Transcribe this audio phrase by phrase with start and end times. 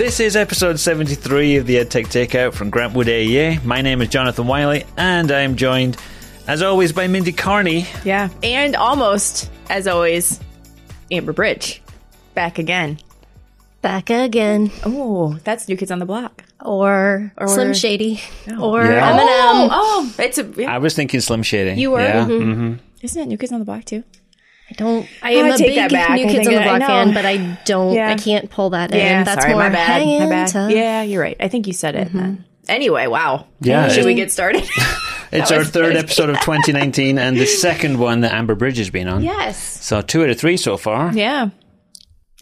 [0.00, 3.62] This is episode 73 of the EdTech Takeout from Grant Wood AEA.
[3.66, 5.98] My name is Jonathan Wylie, and I am joined,
[6.46, 7.86] as always, by Mindy Cairney.
[8.02, 8.30] Yeah.
[8.42, 10.40] And almost, as always,
[11.10, 11.82] Amber Bridge.
[12.32, 12.98] Back again.
[13.82, 14.70] Back again.
[14.86, 16.44] Oh, that's New Kids on the Block.
[16.64, 18.22] Or, Slim Shady.
[18.58, 19.12] Or Yeah.
[19.18, 19.68] Eminem.
[19.70, 20.64] Oh, oh, it's a.
[20.64, 21.78] I was thinking Slim Shady.
[21.78, 22.00] You were?
[22.00, 22.24] Yeah.
[22.24, 22.62] Mm-hmm.
[22.62, 22.78] mhm.
[23.02, 24.02] Isn't it New Kids on the Block too?
[24.70, 25.08] I don't.
[25.22, 26.10] I I am a take big that back.
[26.12, 27.94] New Kids on the I- I Block fan, but I don't.
[27.94, 28.10] Yeah.
[28.10, 29.24] I can't pull that Yeah, in.
[29.24, 29.86] That's sorry, more my bad.
[30.02, 30.48] hanging My bad.
[30.48, 30.70] tough.
[30.70, 31.36] Yeah, you're right.
[31.40, 32.08] I think you said it.
[32.08, 32.18] Mm-hmm.
[32.18, 32.44] then.
[32.68, 33.46] Anyway, wow.
[33.60, 33.88] Yeah.
[33.88, 34.64] Should we get started?
[35.32, 35.98] It's our third funny.
[36.00, 39.22] episode of 2019 and the second one that Amber Bridge has been on.
[39.22, 39.56] yes.
[39.84, 41.12] So two out of three so far.
[41.14, 41.50] Yeah.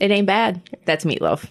[0.00, 0.62] It ain't bad.
[0.86, 1.44] That's meatloaf.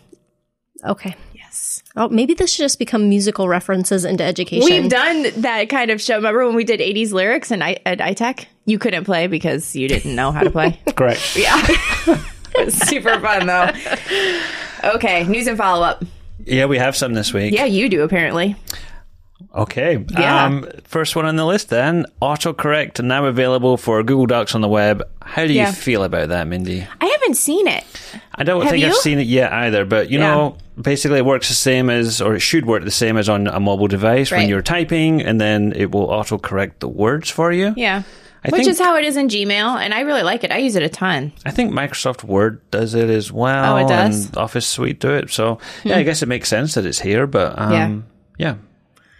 [0.83, 1.15] Okay.
[1.57, 1.83] Yes.
[1.95, 4.69] Oh, maybe this should just become musical references into education.
[4.69, 6.15] We've done that kind of show.
[6.15, 8.45] Remember when we did 80s lyrics and I, at ITEC?
[8.65, 10.79] You couldn't play because you didn't know how to play.
[10.95, 11.35] Correct.
[11.35, 11.57] yeah.
[11.67, 13.71] it was super fun though.
[14.95, 16.03] Okay, news and follow up.
[16.45, 17.53] Yeah, we have some this week.
[17.53, 18.55] Yeah, you do apparently.
[19.55, 20.03] Okay.
[20.11, 20.45] Yeah.
[20.45, 24.67] Um, first one on the list then autocorrect now available for Google Docs on the
[24.67, 25.03] web.
[25.21, 26.87] How do you feel about that, Mindy?
[27.01, 27.83] I haven't seen it.
[28.35, 30.27] I don't Have think I've seen it yet either, but you Yeah.
[30.35, 33.47] know, basically it works the same as, or it should work the same as on
[33.47, 37.73] a mobile device when you're typing, and then it will autocorrect the words for you.
[37.77, 38.03] Yeah.
[38.45, 40.51] I Which think, is how it is in Gmail, and I really like it.
[40.51, 41.33] I use it a ton.
[41.45, 43.73] I think Microsoft Word does it as well.
[43.73, 44.25] Oh, it does?
[44.25, 44.27] Hmm.
[44.29, 45.31] And Office Suite do it.
[45.31, 48.05] So yeah, I guess it makes sense that it's here, but um,
[48.37, 48.55] yeah.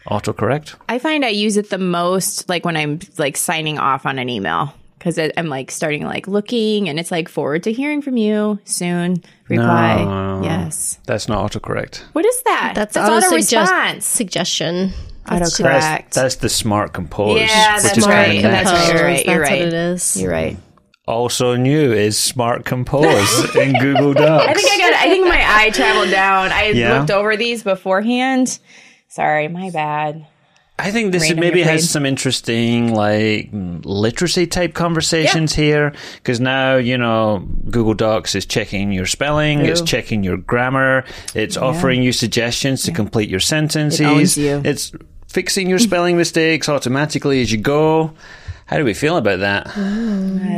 [0.08, 0.76] Autocorrect.
[0.90, 4.30] I find I use it the most like when I'm like signing off on an
[4.30, 8.60] email because I'm like starting like looking and it's like forward to hearing from you
[8.66, 9.24] soon.
[9.50, 10.04] Reply.
[10.04, 10.42] No.
[10.44, 11.00] Yes.
[11.06, 11.98] That's not autocorrect.
[12.14, 12.74] What is that?
[12.76, 14.06] That's, auto auto suggest- response.
[14.06, 14.94] suggestion.
[15.28, 15.62] Autocorrect.
[15.62, 17.40] That's, that's the smart compose.
[17.42, 18.32] Yeah, which that's is right.
[18.32, 18.90] kinda That's nice.
[18.90, 18.96] right.
[18.96, 19.26] You're right.
[19.26, 19.60] You're That's right.
[19.60, 20.22] what it is.
[20.22, 20.58] You're right.
[21.06, 24.46] Also new is Smart Compose in Google Docs.
[24.46, 24.94] I think I got.
[24.94, 26.52] I think my eye traveled down.
[26.52, 26.98] I Yeah?
[27.00, 28.60] looked over these beforehand.
[29.08, 30.28] Sorry, my bad.
[30.80, 36.40] I think this Rain maybe has some interesting like mm, literacy type conversations here because
[36.40, 41.04] now you know Google Docs is checking your spelling, it's checking your grammar,
[41.34, 44.62] it's offering you suggestions to complete your sentences, owns you.
[44.64, 44.92] it's
[45.28, 48.14] fixing your spelling mistakes automatically as you go.
[48.68, 49.68] How do we feel about that?
[49.68, 49.80] I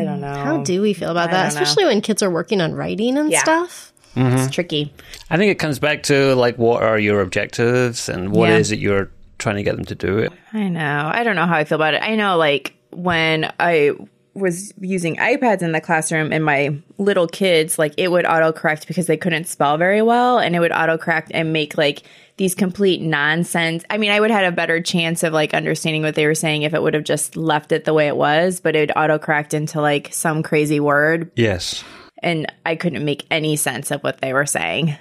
[0.03, 0.33] don't know.
[0.33, 1.43] How do we feel about that?
[1.45, 1.61] don't know.
[1.61, 3.67] Especially when kids are working on writing and Yeah.
[4.11, 4.33] Stuff.
[4.47, 4.93] It's tricky.
[5.29, 8.57] I think it comes back to like what are your objectives and what Yeah.
[8.57, 10.17] is it you're trying to get them to do.
[10.17, 10.33] it.
[10.53, 11.09] I know.
[11.13, 12.01] I don't know how I feel about it.
[12.03, 13.91] I know, like, when I
[14.33, 19.07] was using iPads in the classroom and my little kids, like, it would autocorrect because
[19.07, 22.03] they couldn't spell very well and it would autocorrect and make, like,
[22.37, 23.83] these complete nonsense.
[23.89, 26.35] I mean, I would have had a better chance of, like, understanding what they were
[26.35, 28.95] saying if it would have just left it the way it was, but it would
[28.97, 31.83] autocorrect into, like, some crazy word Yes.
[32.21, 34.97] And I couldn't make any sense of what they were saying.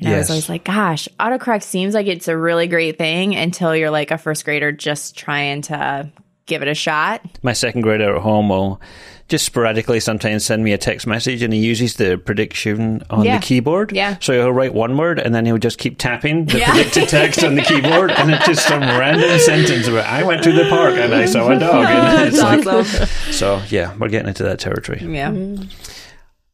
[0.00, 3.74] And I was always like, gosh, autocorrect seems like it's a really great thing until
[3.76, 6.10] you're like a first grader just trying to
[6.46, 7.22] give it a shot.
[7.42, 8.78] my second grader at home will
[9.28, 13.38] just sporadically sometimes send me a text message and he uses the prediction on Yeah.
[13.38, 13.92] the keyboard.
[13.92, 14.18] Yeah.
[14.20, 16.70] So he'll write one word and then he'll just keep tapping the Yeah.
[16.72, 20.52] predicted text on the keyboard and it's just some random sentence about I went to
[20.52, 21.86] the park and I saw a dog.
[21.88, 23.06] And it's like, awesome.
[23.32, 24.98] so yeah, we're getting into that territory.
[25.00, 25.30] yeah.
[25.30, 25.70] Mm.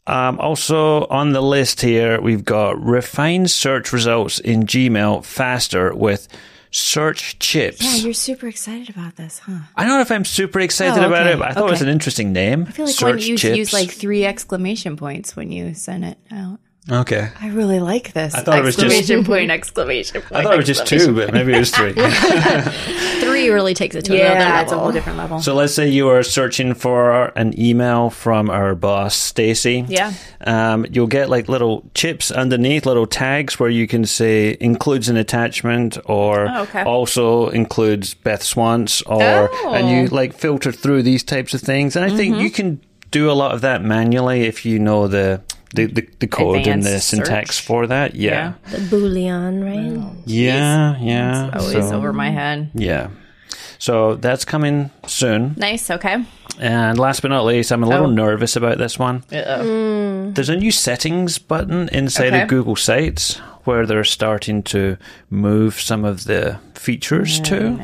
[0.06, 6.27] Um, also on the list here, we've got refined search results in Gmail faster with
[6.72, 7.81] search chips.
[7.83, 9.59] Yeah, you're super excited about this, huh?
[9.77, 11.83] I don't know if I'm super excited Oh, about it, but I thought it was
[11.83, 12.65] an interesting name.
[12.69, 13.59] I feel like search when you chips.
[13.59, 16.59] use like three exclamation points when you send it out.
[16.89, 17.29] Okay.
[17.41, 18.35] I really like this.
[18.35, 20.33] I thought it was just- exclamation point, exclamation point.
[20.35, 21.93] I thought it was just two, but maybe it was three.
[23.21, 25.41] Three really takes it to Yeah, another it's a whole different level.
[25.41, 29.85] so let's say you are searching for an email from our boss, Stacy.
[29.89, 30.13] Yeah.
[30.41, 35.17] Um, you'll get like little chips underneath, little tags where you can say includes an
[35.17, 36.83] attachment or Oh, okay.
[36.83, 39.49] also includes Beth Swans or Oh.
[39.49, 39.75] Mm-hmm.
[39.75, 41.95] and you like filter through these types of things.
[41.97, 45.41] And I think you can do a lot of that manually if you know the
[45.75, 47.65] the, the, the code and the syntax search.
[47.67, 48.15] for that.
[48.15, 48.55] Yeah.
[48.71, 50.22] The Boolean, right?
[50.27, 51.47] Yeah, yeah.
[51.55, 52.71] It's Always So- over my head.
[52.75, 53.09] Yeah.
[53.78, 55.55] So that's coming soon.
[55.57, 55.91] Nice.
[55.91, 56.25] Okay.
[56.59, 58.11] And last but not least, I'm a little Oh.
[58.11, 59.21] nervous about this one.
[59.31, 60.33] Hmm.
[60.34, 62.43] There's a new settings button inside Okay.
[62.43, 64.97] of Google Sites where they're starting to
[65.31, 67.78] move some of the features to.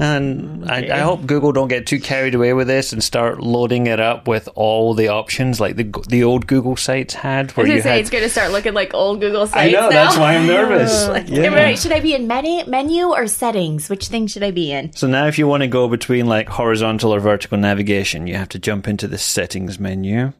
[0.00, 3.86] And I, I hope Google don't get too carried away with this and start loading
[3.86, 7.64] it up with all the options like the the old Google Sites had, I where
[7.64, 8.00] was you gonna say had.
[8.00, 9.56] it's gonna start looking like old Google sites.
[9.68, 9.90] I know now.
[9.90, 11.04] that's why I'm nervous.
[11.08, 13.90] Am I- Should I be in menu, menu or settings?
[13.90, 14.94] Which thing should I be in?
[14.94, 18.48] So now, if you want to go between like horizontal or vertical navigation, you have
[18.50, 20.32] to jump into the settings menu.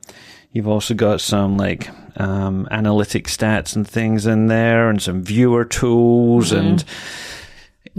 [0.52, 5.66] You've also got some like um, analytic stats and things in there, and some viewer
[5.66, 6.82] tools and.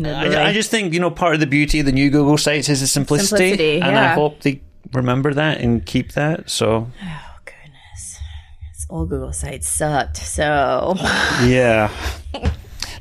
[0.03, 2.69] I, I just think you know part of the beauty of the new Google sites
[2.69, 4.61] is the simplicity, Simplicity, and I hope they
[4.93, 6.49] remember that and keep that.
[6.49, 8.19] So Oh goodness,
[8.73, 10.17] this old Google site sucked.
[10.17, 10.95] So
[11.43, 11.89] yeah,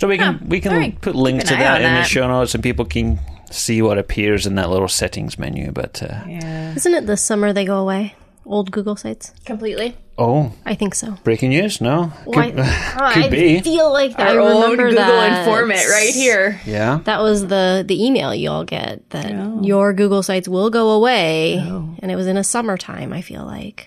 [0.01, 1.01] so we can we can all right.
[1.01, 3.19] put links to an eye that in the show notes, and people can
[3.51, 5.71] see what appears in that little settings menu.
[5.73, 8.15] But uh, yeah, Isn't it this summer they go away?
[8.47, 9.33] Old Google sites?
[9.45, 9.97] completely.
[10.19, 11.13] oh, I think so.
[11.25, 11.81] breaking news?
[11.81, 13.61] No, Well, Could- I, oh, could I be.
[13.61, 15.39] feel like I Our own remember Google that.
[15.47, 16.61] informant right here.
[16.67, 17.01] yeah.
[17.05, 19.61] That was the the email you all get that oh.
[19.63, 21.95] your Google sites will go away, oh.
[22.01, 23.13] and it was in a summertime.
[23.13, 23.87] I feel like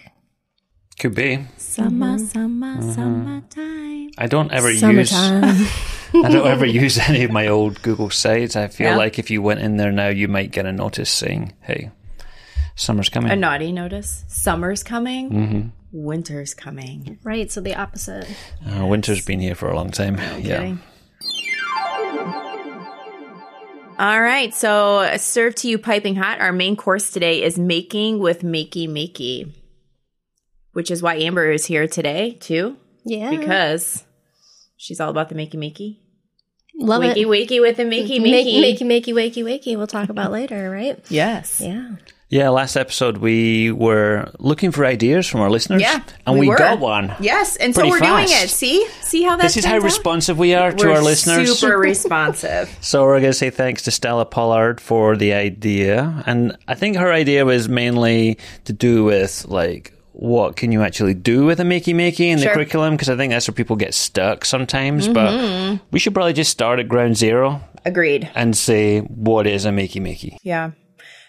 [1.00, 1.46] Could be.
[1.58, 2.26] Summer, mm-hmm.
[2.28, 2.92] summer, mm-hmm.
[2.94, 4.12] summertime.
[4.18, 5.12] I don't ever use.
[6.16, 8.56] I don't ever use any of my old Google sites.
[8.56, 8.98] I feel Yeah.
[8.98, 11.90] like if you went in there now, you might get a notice saying, "Hey,
[12.76, 14.24] summer's coming." A naughty notice.
[14.28, 15.72] Summer's coming.
[15.92, 17.20] Winter's coming.
[17.24, 18.28] right, so the opposite.
[18.68, 20.16] Uh, winter's been here for a long time.
[20.42, 20.58] yeah.
[20.58, 20.80] Kidding.
[24.00, 26.42] All right, so served to you piping hot.
[26.42, 29.54] Our main course today is making with Makey Makey,
[30.74, 34.04] which is why Amber is here today too, Yeah, because
[34.78, 36.00] she's all about the Makey Makey.
[36.76, 37.28] love Wakey it.
[37.28, 38.60] wakey with the Makey Makey.
[38.60, 39.78] makey, makey, wakey, wakey.
[39.78, 41.00] We'll talk about later, right?
[41.10, 41.62] Yes.
[41.62, 41.92] Yeah.
[42.34, 45.84] Yeah, last episode we were looking for ideas from our listeners.
[45.84, 47.14] Yeah, And we we, got one.
[47.20, 48.50] Yes, and so we're doing it.
[48.50, 49.84] See, see how that This is how out?
[49.84, 51.60] responsive we are to We're our listeners.
[51.60, 52.76] Super responsive.
[52.82, 56.24] So we're going to say thanks to Stella Pollard for the idea.
[56.26, 61.14] And I think her idea was mainly to do with like what can you actually
[61.14, 63.94] do with a makey makey in the curriculum because I think that's where people get
[63.94, 65.08] stuck sometimes.
[65.08, 65.84] But mm-hmm.
[65.92, 68.28] we should probably just start at ground zero Agreed.
[68.34, 70.38] and say what is a makey makey.
[70.42, 70.72] Yeah.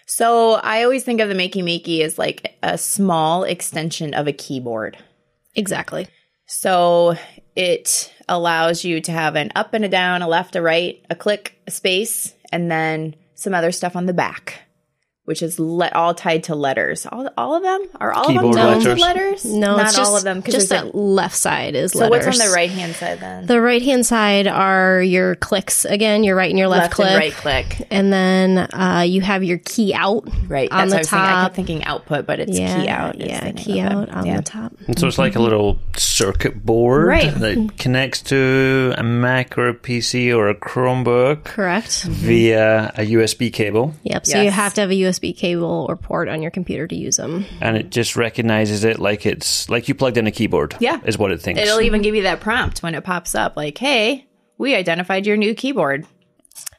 [0.05, 4.33] So I always think of the Makey Makey as like a small extension of a
[4.33, 4.97] keyboard.
[5.55, 6.07] Exactly.
[6.45, 7.15] So
[7.55, 11.15] it allows you to have an up and a down, a left, a right, a
[11.15, 14.61] click, a space, and then some other stuff on the back,
[15.25, 17.05] which is le- all tied to letters.
[17.11, 19.01] All, all of them are all Keyboard of them tied to letters.
[19.01, 19.45] letters.
[19.45, 20.41] No, not just, all of them.
[20.43, 22.07] Just there's that a- left side is letters.
[22.07, 22.25] so letters.
[22.27, 23.45] what's on the right hand side then?
[23.47, 27.07] The right hand side are your clicks again, your right and your left, left click.
[27.09, 27.87] and right click.
[27.91, 30.71] And then uh, you have your key out Right.
[30.71, 31.35] on That's the what I was thinking.
[31.39, 33.19] I kept thinking output, but it's yeah, key out.
[33.19, 34.37] yeah, the key out on Yeah.
[34.37, 34.73] the top.
[34.87, 37.33] And so it's like a little circuit board Right.
[37.33, 42.03] that connects to a Mac or a PC or a Chromebook Correct.
[42.03, 43.93] via a USB cable.
[44.03, 44.25] Yep.
[44.27, 47.17] So you have to have a USB cable or port on your computer to use
[47.17, 47.45] them.
[47.61, 50.75] and it just recognizes it like it's like you plugged in a keyboard.
[50.79, 50.99] Yeah.
[51.05, 51.61] is what it thinks.
[51.61, 54.25] It'll even give you that prompt when it pops up, like, "Hey,
[54.57, 56.05] we identified your new keyboard."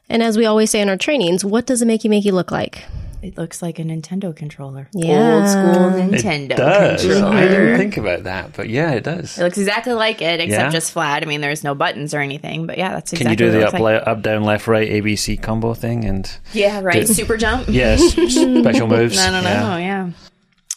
[0.09, 2.83] And as we always say in our trainings, what does a makey makey look like?
[3.21, 4.87] It looks like a Nintendo controller.
[4.93, 5.33] Yeah.
[5.35, 7.01] Old school it Nintendo does.
[7.01, 7.35] controller.
[7.35, 9.37] I didn't think about that, but yeah, it does.
[9.39, 10.69] It looks exactly like it, except Yeah.
[10.69, 11.23] just flat.
[11.23, 13.71] I mean, there's no buttons or anything, but yeah, that's exactly Can you do what
[13.71, 14.05] the up, like.
[14.05, 16.05] le- up, down, left, right ABC combo thing?
[16.05, 17.07] And Yeah, right.
[17.07, 17.67] Super jump.
[17.69, 19.15] yes, special moves.
[19.17, 19.61] No, no, no, Yeah.
[19.71, 20.09] no, yeah.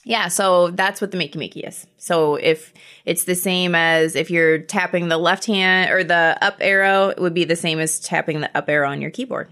[0.02, 1.86] Yeah, so that's what the Makey Makey is.
[1.98, 2.72] So if
[3.04, 7.18] it's the same as if you're tapping the left hand or the up arrow, it
[7.20, 9.50] would be the same as tapping the up arrow on your keyboard.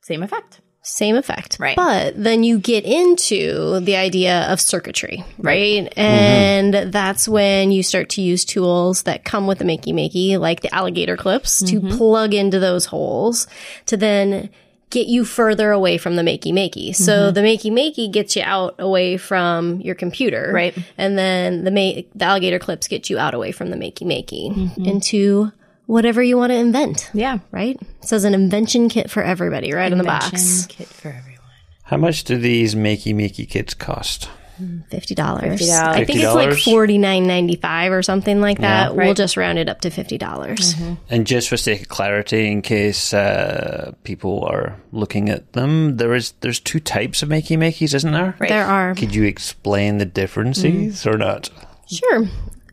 [0.00, 0.60] Same effect.
[0.82, 1.58] Same effect.
[1.60, 1.76] Right.
[1.76, 5.84] But then you get into the idea of circuitry, right?
[5.84, 6.00] Mm-hmm.
[6.00, 10.60] And that's when you start to use tools that come with the makey makey, like
[10.62, 11.90] the alligator clips, Mm-hmm.
[11.90, 13.46] to plug into those holes
[13.86, 14.48] to then
[14.88, 16.90] get you further away from the makey makey.
[16.90, 17.04] Mm-hmm.
[17.04, 20.50] So the makey makey gets you out away from your computer.
[20.52, 20.76] Right.
[20.98, 24.50] And then the ma- the alligator clips get you out away from the makey makey
[24.52, 24.84] Mm-hmm.
[24.86, 25.52] into
[25.90, 27.10] whatever you want to invent.
[27.12, 27.38] Yeah.
[27.50, 27.76] Right?
[27.80, 30.32] It says an invention kit for everybody right in the box.
[30.32, 31.40] Invention Kit for everyone.
[31.82, 34.26] How much do these makey makey kits cost?
[34.58, 35.68] Hmm, fifty dollars.
[35.68, 36.64] I think it's like $50?
[36.64, 38.94] forty nine ninety five or something like that.
[38.94, 40.74] We'll just round it up to fifty dollars.
[40.74, 40.94] Mm-hmm.
[41.08, 46.14] And just for sake of clarity, in case uh, people are looking at them, there
[46.14, 48.36] is there's two types of makey makeys, isn't there?
[48.38, 48.50] Right.
[48.50, 51.12] There are Could you explain the differences mm.
[51.12, 51.50] or not?
[51.88, 52.28] sure,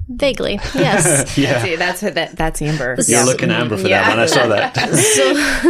[0.10, 1.38] vaguely, yes.
[1.38, 1.62] Yeah.
[1.64, 2.96] See, that's what that, that's Amber.
[3.08, 3.24] You're Yeah.
[3.26, 4.04] looking Amber for Yeah.
[4.04, 4.20] that one.
[4.20, 4.76] I saw that.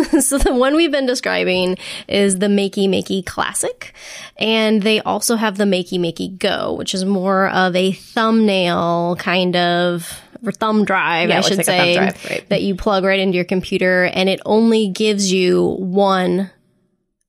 [0.13, 1.77] so, so the one we've been describing
[2.08, 3.94] is the Makey Makey Classic,
[4.38, 9.56] and they also have the Makey Makey Go, which is more of a thumbnail kind
[9.56, 12.48] of or thumb drive, Yeah, I should like say, drive, right.
[12.50, 16.51] that you plug right into your computer, and it only gives you one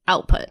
[0.08, 0.46] output.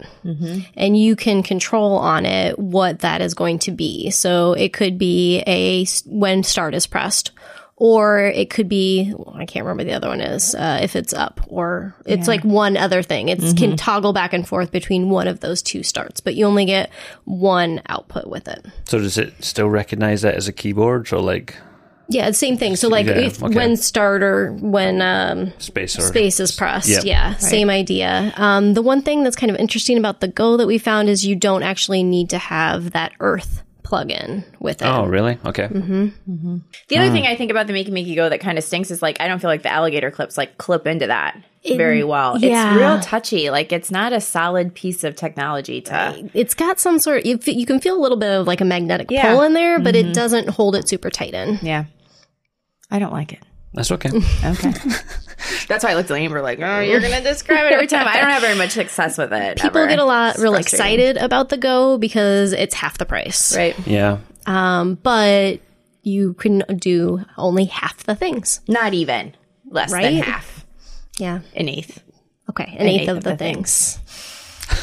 [0.76, 4.10] And you can control on it what that is going to be.
[4.12, 7.32] So it could be a when start is pressed.
[7.80, 11.42] Or it could be, I can't remember the other one is, uh, if it's up
[11.48, 13.30] or it's like one other thing.
[13.30, 16.66] It can toggle back and forth between one of those two starts, but you only
[16.66, 16.90] get
[17.26, 18.66] one output with it.
[18.86, 21.08] so does it still recognize that as a keyboard?
[21.08, 21.56] So like,
[22.10, 22.76] Yeah, same thing.
[22.76, 23.54] So like Yeah, if, okay.
[23.56, 26.90] when starter, when um, Space or space is pressed.
[26.90, 27.04] Yep.
[27.06, 28.34] Yeah, same idea.
[28.38, 31.26] Um, the one thing that's kind of interesting about the Go that we found is
[31.26, 34.86] you don't actually need to have that Earth plug-in with it.
[34.86, 35.38] Oh, really?
[35.46, 35.68] Okay.
[35.68, 39.02] The other thing I think about the Makey Makey Go that kind of stinks is
[39.02, 42.38] like I don't feel like the alligator clips like clip into that very well.
[42.38, 42.70] yeah.
[42.72, 43.50] It's real touchy.
[43.50, 46.30] Like it's not a solid piece of technology to.
[46.34, 47.26] It's got some sort.
[47.26, 49.32] You, f- you can feel a little bit of like a magnetic Yeah.
[49.34, 51.60] pull in there, but it doesn't hold it super tight in.
[51.62, 51.86] Yeah,
[52.89, 53.39] I don't like it.
[53.74, 54.10] That's okay.
[54.10, 54.72] Okay.
[55.67, 58.08] That's why I looked at Amber like, oh, you're going to describe it every time.
[58.08, 59.60] I don't have very much success with it.
[59.62, 59.89] People ever.
[59.89, 63.56] get a lot It's real excited about the Go because it's half the price.
[63.56, 63.75] Right.
[63.88, 64.20] yeah.
[64.46, 65.60] Um, but
[66.01, 68.62] you can do only half the things.
[68.67, 69.36] Not even.
[69.70, 70.03] Less right?
[70.03, 70.24] than Right?
[70.24, 70.65] half.
[71.17, 71.41] Yeah.
[71.56, 72.01] An eighth.
[72.50, 72.75] Okay.
[72.79, 74.00] An, eighth, of, the, things.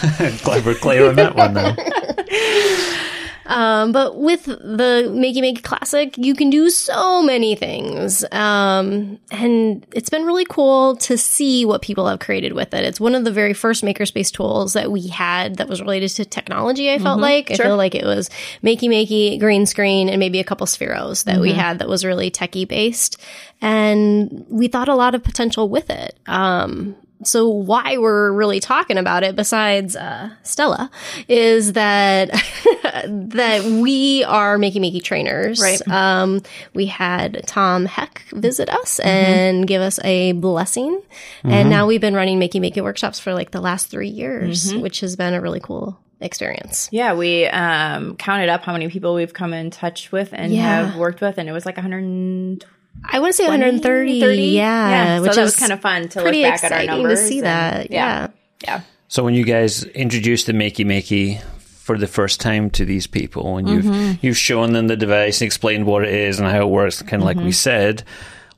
[0.45, 1.77] Glad we're clear on that one then.
[3.47, 8.25] Um, but with the Makey Makey Classic, you can do so many things.
[8.33, 12.85] Um, and it's been really cool to see what people have created with it.
[12.85, 16.25] It's one of the very first makerspace tools that we had that was related to
[16.25, 17.51] technology, I felt like.
[17.51, 18.31] I feel like it was
[18.63, 22.31] Makey Makey, green screen, and maybe a couple Spheros that we had that was really
[22.31, 23.21] techie based.
[23.61, 26.19] And we thought a lot of potential with it.
[26.27, 30.91] Um, so why we're really talking about it besides uh, Stella
[31.29, 32.31] is that
[33.07, 35.61] that we are Makey Makey trainers.
[35.61, 35.87] Right.
[35.89, 36.43] Um,
[36.75, 41.01] we had Tom Heck visit us and give us a blessing,
[41.43, 45.01] and now we've been running Makey Makey workshops for like the last three years, which
[45.01, 46.89] has been a really cool experience.
[46.93, 50.87] Yeah, we um, counted up how many people we've come in touch with and Yeah.
[50.87, 52.65] have worked with, and it was like 120,
[53.11, 54.21] I want to say 130.
[54.21, 54.43] 30?
[54.43, 56.79] Yeah, so which that is was kind of fun to look pretty back at our
[56.81, 57.91] exciting numbers to see and- that.
[57.91, 58.29] yeah.
[58.63, 58.81] yeah.
[59.09, 63.59] So when you guys introduced the Makey Makey for the first time to these people,
[63.59, 64.27] and you've Mm-hmm.
[64.27, 67.23] you've shown them the device and explained what it is and how it works, kind
[67.23, 67.47] of like Mm-hmm.
[67.47, 68.03] we said,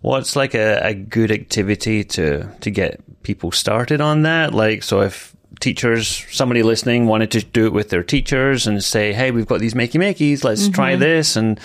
[0.01, 4.55] what's like a, a good activity to to get people started on that?
[4.55, 9.13] Like, so if teachers, somebody listening, wanted to do it with their teachers and say,
[9.13, 10.73] "Hey, we've got these Makey Makeys, let's Mm-hmm.
[10.73, 11.59] try this," and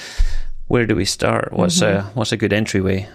[0.72, 1.52] where do we start?
[1.52, 2.18] What's a mm-hmm.
[2.18, 3.10] what's a good entryway?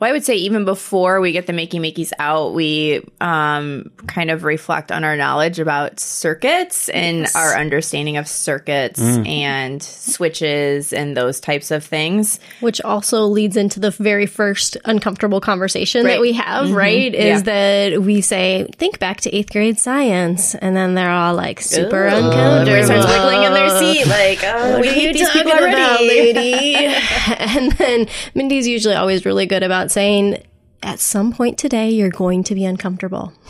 [0.00, 4.30] Well, I would say even before we get the Makey Makeys out, we um, kind
[4.30, 11.16] of reflect on our knowledge about circuits and our understanding of circuits and switches and
[11.16, 12.38] those types of things.
[12.60, 17.12] Which also leads into the very first uncomfortable conversation that we have, right?
[17.12, 17.90] Is Yeah.
[17.90, 20.54] that we say, think back to eighth grade science.
[20.54, 22.84] And then they're all like super Everybody uncomfortable.
[22.84, 25.82] starts wiggling in their seat, like, oh, What we are hate these people talking already.
[25.82, 26.74] about, lady?
[27.36, 30.42] and then Mindy's usually always really good about saying,
[30.82, 33.32] at some point today, you're going to be uncomfortable.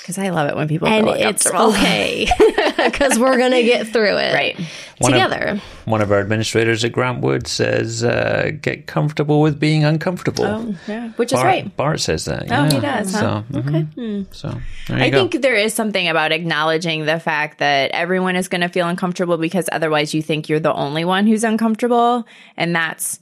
[0.00, 2.28] Because I love it when people And feel it's okay
[2.76, 4.56] because we're going to get through it Right.
[4.98, 5.60] One of- together.
[5.84, 10.74] One of our administrators at Grant Wood says, uh, "Get comfortable with being uncomfortable." Oh,
[10.86, 11.76] yeah, which is Bart, right.
[11.76, 12.44] Bart says that.
[12.52, 13.42] Oh, he does, huh?
[13.50, 14.26] So, mhm.
[14.32, 14.54] So
[14.86, 15.18] there you I go.
[15.28, 19.38] think there is something about acknowledging the fact that everyone is going to feel uncomfortable
[19.38, 22.24] because otherwise you think you're the only one who's uncomfortable.
[22.56, 23.18] And that's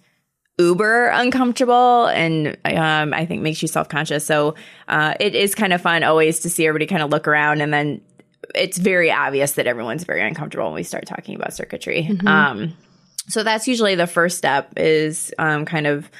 [0.58, 4.24] uber uncomfortable and um, I think makes you self conscious.
[4.24, 4.54] So
[4.88, 7.72] uh, it is kind of fun always to see everybody kind of look around and
[7.72, 8.00] then
[8.54, 12.08] it's very obvious that everyone's very uncomfortable when we start talking about circuitry.
[12.26, 12.76] Um,
[13.28, 16.10] so that's usually the first step is um, kind of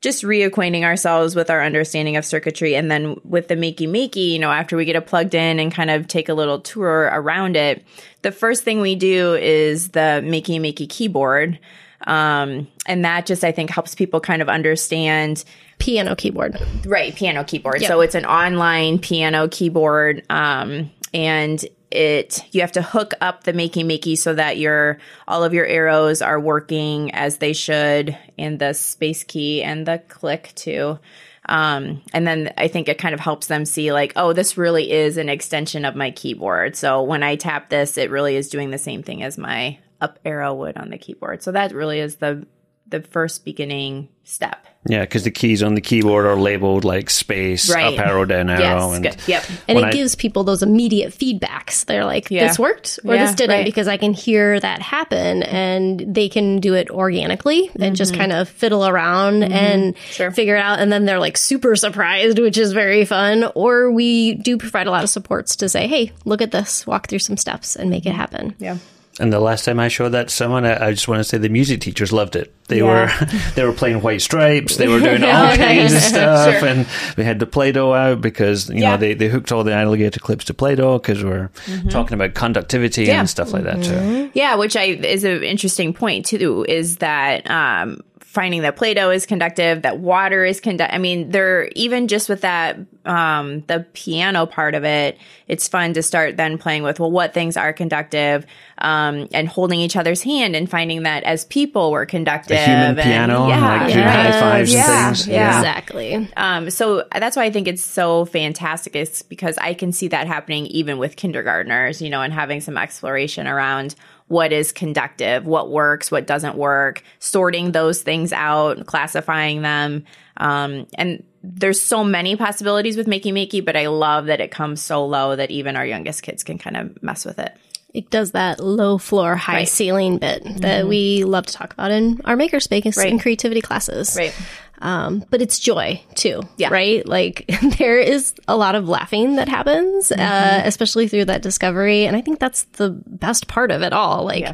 [0.00, 2.74] just reacquainting ourselves with our understanding of circuitry.
[2.74, 5.72] And then with the Makey Makey, you know, after we get it plugged in and
[5.72, 7.84] kind of take a little tour around it,
[8.22, 11.58] the first thing we do is the Makey Makey keyboard.
[12.06, 15.44] Um, and that just, I think, helps people kind of understand
[15.80, 16.56] Piano keyboard.
[16.84, 17.82] Right, piano keyboard.
[17.82, 20.22] So it's an online piano keyboard.
[20.30, 25.42] Um, and it you have to hook up the makey makey so that your all
[25.42, 30.52] of your arrows are working as they should, and the space key and the click
[30.54, 30.98] too.
[31.46, 34.92] Um, and then I think it kind of helps them see like, oh, this really
[34.92, 36.76] is an extension of my keyboard.
[36.76, 40.18] So when I tap this, it really is doing the same thing as my up
[40.24, 41.42] arrow would on the keyboard.
[41.42, 42.46] So that really is the
[42.88, 44.66] the first beginning step.
[44.88, 47.96] yeah, because the keys on the keyboard are labeled like space, Right.
[47.96, 49.16] up arrow, down arrow, Yes, and good.
[49.28, 49.44] Yep.
[49.68, 51.84] And it I- gives people those immediate feedbacks.
[51.84, 52.48] They're like, Yeah.
[52.48, 53.64] this worked or Yeah, this didn't right.
[53.64, 58.32] because I can hear that happen and they can do it organically and just kind
[58.32, 60.10] of fiddle around and Mm-hmm.
[60.10, 60.30] Sure.
[60.32, 60.80] figure it out.
[60.80, 63.44] And then they're like super surprised, which is very fun.
[63.54, 67.06] Or we do provide a lot of supports to say, hey, look at this, walk
[67.06, 68.56] through some steps and make it happen.
[68.58, 68.78] Yeah.
[69.20, 71.36] And the last time I showed that to someone, I, I just want to say
[71.38, 72.52] the music teachers loved it.
[72.68, 72.84] They Yeah.
[73.20, 74.76] were they were playing White Stripes.
[74.76, 76.68] They were doing all kinds of stuff, Sure.
[76.68, 76.86] and
[77.16, 78.92] we had the Play-Doh out because you Yeah.
[78.92, 81.50] know they, they hooked all the alligator clips to Play-Doh because we're
[81.90, 83.10] talking about conductivity Mm-hmm.
[83.10, 83.20] Yeah.
[83.20, 84.30] and stuff like that too.
[84.34, 86.64] Yeah, which I is an interesting point too.
[86.68, 88.00] Is that um,
[88.30, 90.94] finding that Play-Doh is conductive, that water is conductive.
[90.94, 95.18] I mean, they're even just with that, um, the piano part of it,
[95.48, 98.46] it's fun to start then playing with, well, what things are conductive,
[98.78, 102.56] um, and holding each other's hand and finding that as people we're conductive.
[102.56, 104.32] A human and, piano, yeah, like doing yeah.
[104.32, 105.26] high fives Yeah, and things.
[105.26, 105.58] yeah.
[105.58, 106.32] Exactly.
[106.36, 110.28] Um, so that's why I think it's so fantastic is because I can see that
[110.28, 113.96] happening even with kindergartners, you know, and having some exploration around
[114.30, 120.04] what is conductive, what works, what doesn't work, sorting those things out, classifying them.
[120.36, 124.80] Um, and there's so many possibilities with Makey Makey, but I love that it comes
[124.80, 127.52] so low that even our youngest kids can kind of mess with it.
[127.92, 129.68] It does that low floor, high Right.
[129.68, 133.10] ceiling bit that we love to talk about in our makerspace Right.
[133.10, 134.14] and creativity classes.
[134.16, 134.32] Right.
[134.80, 136.42] Um, but it's joy too.
[136.56, 136.70] Yeah.
[136.70, 137.06] Right.
[137.06, 137.44] Like
[137.78, 142.06] there is a lot of laughing that happens, uh, especially through that discovery.
[142.06, 144.24] And I think that's the best part of it all.
[144.24, 144.52] Like Yeah.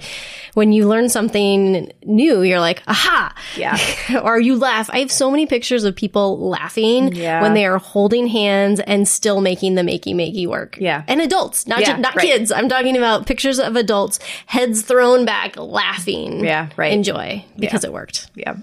[0.55, 3.35] when you learn something new, you're like, aha.
[3.57, 3.79] Yeah.
[4.23, 4.91] or you laugh.
[4.93, 7.41] I have so many pictures of people laughing Yeah.
[7.43, 10.77] when they are holding hands and still making the makey makey work.
[10.81, 11.05] Yeah.
[11.07, 12.27] And adults, not just, not right.
[12.27, 12.51] kids.
[12.51, 16.45] I'm talking about pictures of adults, heads thrown back, laughing.
[16.45, 16.93] Yeah, right.
[16.93, 18.31] Enjoy because it worked.
[18.35, 18.57] Yeah.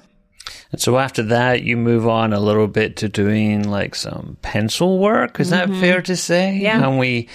[0.74, 5.00] And so after that, you move on a little bit to doing like some pencil
[5.00, 5.40] work.
[5.40, 6.52] Is that fair to say?
[6.56, 6.64] Mm-hmm.
[6.64, 6.88] Yeah.
[6.88, 7.30] And we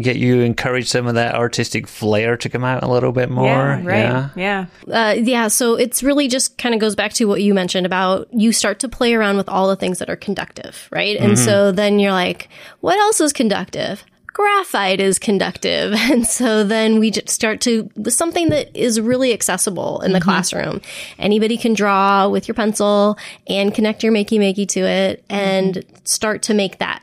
[0.00, 3.46] get you encourage some of that artistic flair to come out a little bit more.
[3.46, 3.82] Yeah.
[3.84, 3.98] Right.
[3.98, 4.28] Yeah.
[4.36, 4.66] Yeah.
[4.90, 8.28] Uh, yeah, so it's really just kind of goes back to what you mentioned about
[8.32, 11.16] you start to play around with all the things that are conductive, right?
[11.16, 12.48] And so then you're like,
[12.80, 14.04] what else is conductive?
[14.34, 15.94] Graphite is conductive.
[16.14, 20.28] And so then we just start to something that is really accessible in the mm-hmm.
[20.28, 20.80] classroom.
[21.18, 25.34] Anybody can draw with your pencil and connect your makey makey to it mm-hmm.
[25.34, 27.02] and start to make that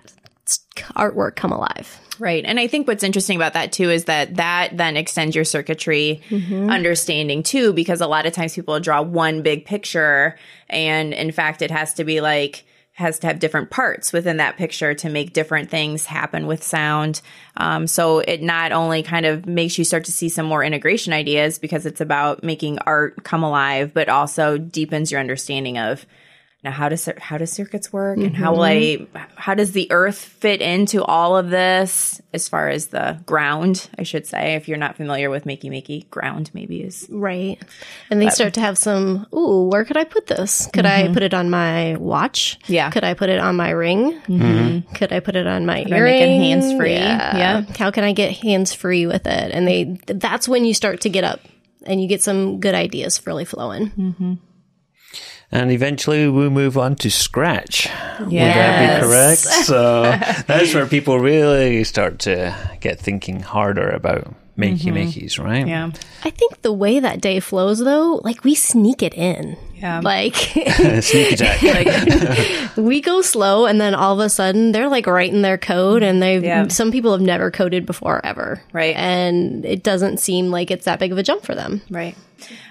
[0.96, 2.00] artwork come alive.
[2.20, 2.46] Right.
[2.46, 6.22] And I think what's interesting about that too is that that then extends your circuitry
[6.30, 6.70] mm-hmm.
[6.70, 10.38] understanding too, because a lot of times people draw one big picture.
[10.70, 14.58] And in fact, it has to be like, has to have different parts within that
[14.58, 17.22] picture to make different things happen with sound.
[17.58, 21.14] Um, so it not only kind of makes you start to see some more integration
[21.14, 26.06] ideas because it's about making art come alive, but also deepens your understanding of
[26.64, 29.18] now how does how does circuits work and how will mm-hmm.
[29.18, 33.90] I how does the earth fit into all of this as far as the ground
[33.98, 37.62] I should say if you're not familiar with Makey Makey ground maybe is Right.
[38.10, 40.68] And they start to have some, ooh, where could I put this?
[40.74, 41.14] Could I mm-hmm.
[41.14, 42.60] put it on my watch?
[42.68, 42.90] Yeah.
[42.90, 44.20] Could I put it on my ring?
[44.22, 44.94] Mm-hmm.
[44.96, 46.20] Could I put it on my I earring?
[46.20, 46.94] make hands-free?
[46.94, 47.38] Yeah.
[47.38, 47.62] Yeah.
[47.78, 49.52] How can I get hands free with it?
[49.52, 51.42] And they, that's when you start to get up
[51.86, 54.40] and you get some good ideas really flowing.
[55.52, 57.86] And eventually we move on to Scratch.
[57.86, 58.22] Yes.
[58.22, 59.42] Would that be correct?
[59.66, 60.02] So
[60.48, 64.98] that's where people really start to get thinking harder about makey mm-hmm.
[64.98, 65.66] makeys, right?
[65.68, 65.90] yeah
[66.24, 69.58] I think the way that day flows though, like we sneak it in.
[69.76, 70.02] Yeah.
[70.04, 70.36] Like
[71.02, 72.76] Sneak attack.
[72.78, 76.22] we go slow and then all of a sudden they're like writing their code and
[76.22, 76.68] they Yeah.
[76.68, 78.96] some people have never coded before ever Right.
[78.96, 82.16] and it doesn't seem like it's that big of a jump for them Right.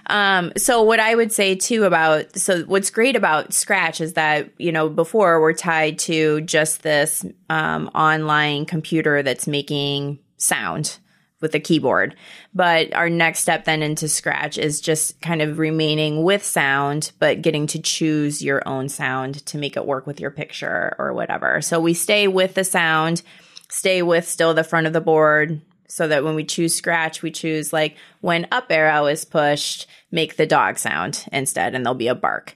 [0.07, 4.51] Um, so what I would say too about so what's great about Scratch is that
[4.59, 10.99] you know before we're tied to just this um, online computer that's making sound
[11.41, 12.15] with a keyboard,
[12.55, 17.41] but our next step then into Scratch is just kind of remaining with sound, but
[17.41, 21.63] getting to choose your own sound to make it work with your picture or whatever.
[21.63, 23.23] So we stay with the sound,
[23.71, 27.31] stay with still the front of the board, so that when we choose scratch, we
[27.31, 32.09] choose like when up arrow is pushed, make the dog sound instead, and there'll be
[32.09, 32.55] a bark.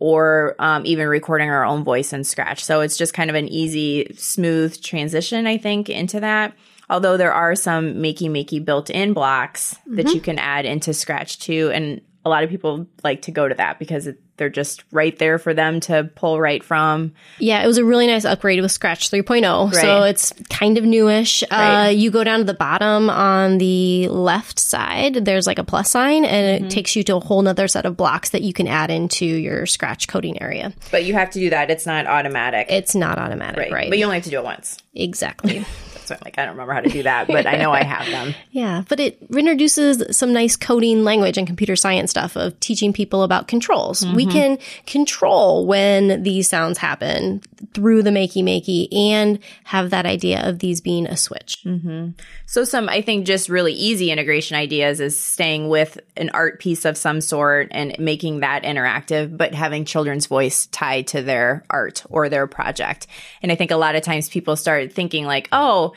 [0.00, 2.62] Or um, even recording our own voice in scratch.
[2.64, 6.52] So it's just kind of an easy, smooth transition, I think, into that.
[6.90, 11.38] Although there are some makey makey built in blocks that you can add into scratch
[11.38, 11.70] too.
[11.72, 15.16] And a lot of people like to go to that because it, they're just right
[15.18, 17.12] there for them to pull right from.
[17.38, 21.42] yeah it was a really nice upgrade with scratch 3.0 so it's kind of newish
[21.50, 21.86] Right.
[21.86, 25.90] uh, you go down to the bottom on the left side there's like a plus
[25.90, 26.66] sign and Mm-hmm.
[26.66, 29.24] it takes you to a whole nother set of blocks that you can add into
[29.26, 31.70] your scratch coding area But you have to do that.
[31.70, 32.66] It's not automatic.
[32.70, 34.78] it's not automatic right, But you only have to do it once.
[34.94, 35.64] exactly
[36.04, 38.06] So I'm like, I don't remember how to do that, but I know I have
[38.06, 38.34] them.
[38.50, 43.24] Yeah, but it introduces some nice coding language and computer science stuff of teaching people
[43.24, 44.06] about controls.
[44.06, 44.30] We mm-hmm.
[44.30, 50.60] can control when these sounds happen through the makey makey and have that idea of
[50.60, 51.58] these being a switch.
[51.64, 52.10] Mm-hmm.
[52.46, 56.84] So some, I think, just really easy integration ideas is staying with an art piece
[56.84, 62.04] of some sort and making that interactive, but having children's voice tied to their art
[62.08, 63.08] or their project.
[63.42, 65.93] And I think a lot of times people start thinking like, oh,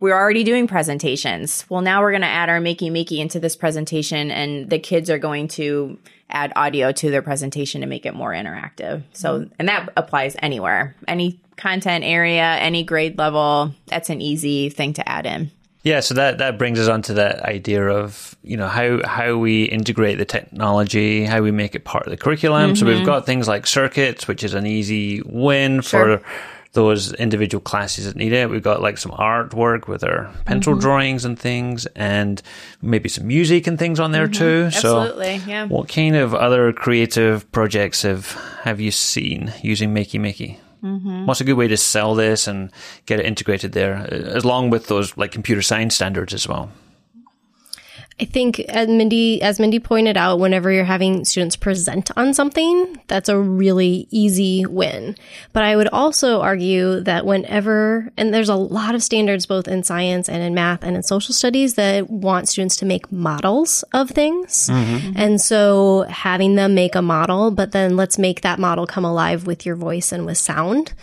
[0.00, 1.64] we're already doing presentations.
[1.68, 5.10] Well, now we're going to add our Makey Makey into this presentation, and the kids
[5.10, 5.98] are going to
[6.30, 9.02] add audio to their presentation to make it more interactive.
[9.12, 13.74] So, and that applies anywhere, any content area, any grade level.
[13.86, 15.50] That's an easy thing to add in.
[15.82, 19.36] Yeah, so that, that brings us on to that idea of you know how how
[19.36, 22.72] we integrate the technology, how we make it part of the curriculum.
[22.72, 22.80] Mm-hmm.
[22.80, 26.18] So we've got things like circuits, which is an easy win sure.
[26.18, 26.24] for
[26.76, 28.50] those individual classes that need it.
[28.50, 30.82] We've got like some artwork with our pencil mm-hmm.
[30.82, 32.40] drawings and things, and
[32.82, 34.44] maybe some music and things on there mm-hmm.
[34.44, 34.64] too.
[34.66, 35.64] Absolutely, so, yeah.
[35.64, 38.30] What kind of other creative projects have
[38.62, 40.58] have you seen using Makey Makey?
[40.84, 41.26] Mm-hmm.
[41.26, 42.70] What's a good way to sell this and
[43.06, 46.70] get it integrated there, along with those like computer science standards as well?
[48.18, 52.98] I think as Mindy as Mindy pointed out, whenever you're having students present on something,
[53.08, 55.16] that's a really easy win.
[55.52, 59.82] But I would also argue that whenever and there's a lot of standards both in
[59.82, 64.08] science and in math and in social studies that want students to make models of
[64.08, 64.70] things.
[64.70, 65.12] Mm-hmm.
[65.16, 69.46] And so having them make a model, but then let's make that model come alive
[69.46, 70.94] with your voice and with sound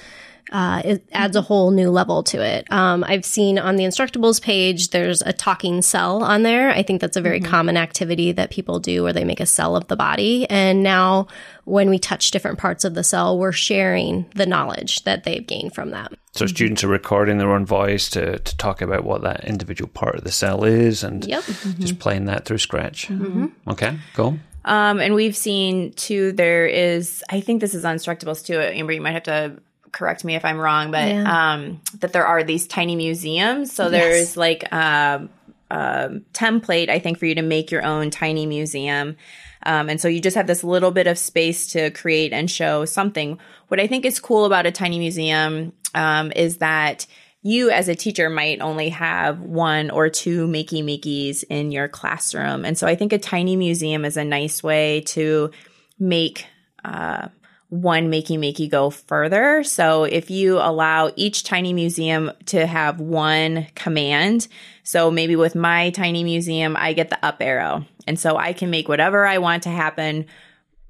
[0.51, 2.71] uh, it adds a whole new level to it.
[2.71, 6.69] Um, I've seen on the Instructables page, there's a talking cell on there.
[6.69, 7.49] I think that's a very mm-hmm.
[7.49, 10.47] common activity that people do where they make a cell of the body.
[10.49, 11.27] And now
[11.65, 15.73] when we touch different parts of the cell, we're sharing the knowledge that they've gained
[15.73, 16.11] from that.
[16.33, 20.15] So students are recording their own voice to, to talk about what that individual part
[20.15, 21.43] of the cell is and yep.
[21.43, 21.81] mm-hmm.
[21.81, 23.07] just playing that through Scratch.
[23.07, 23.47] Mm-hmm.
[23.69, 24.39] Okay, cool.
[24.65, 28.59] Um, and we've seen too, there is, I think this is on Instructables too.
[28.59, 29.57] Amber, you might have to
[29.93, 31.53] correct me if I'm wrong, but yeah.
[31.53, 33.71] um, that there are these tiny museums.
[33.71, 34.37] So there's yes.
[34.37, 35.29] like a,
[35.71, 39.15] a, template, I think, for you to make your own tiny museum.
[39.65, 42.83] Um, and so you just have this little bit of space to create and show
[42.83, 43.39] something.
[43.69, 47.05] What I think is cool about a tiny museum um, is that
[47.43, 52.65] you as a teacher might only have one or two makey makeys in your classroom.
[52.65, 55.51] And so I think a tiny museum is a nice way to
[55.99, 56.45] make
[56.83, 57.27] uh,
[57.73, 59.63] one Makey Makey go further.
[59.63, 64.47] So if you allow each tiny museum to have one command,
[64.83, 67.85] so maybe with my tiny museum, I get the up arrow.
[68.05, 70.27] And so I can make whatever I want to happen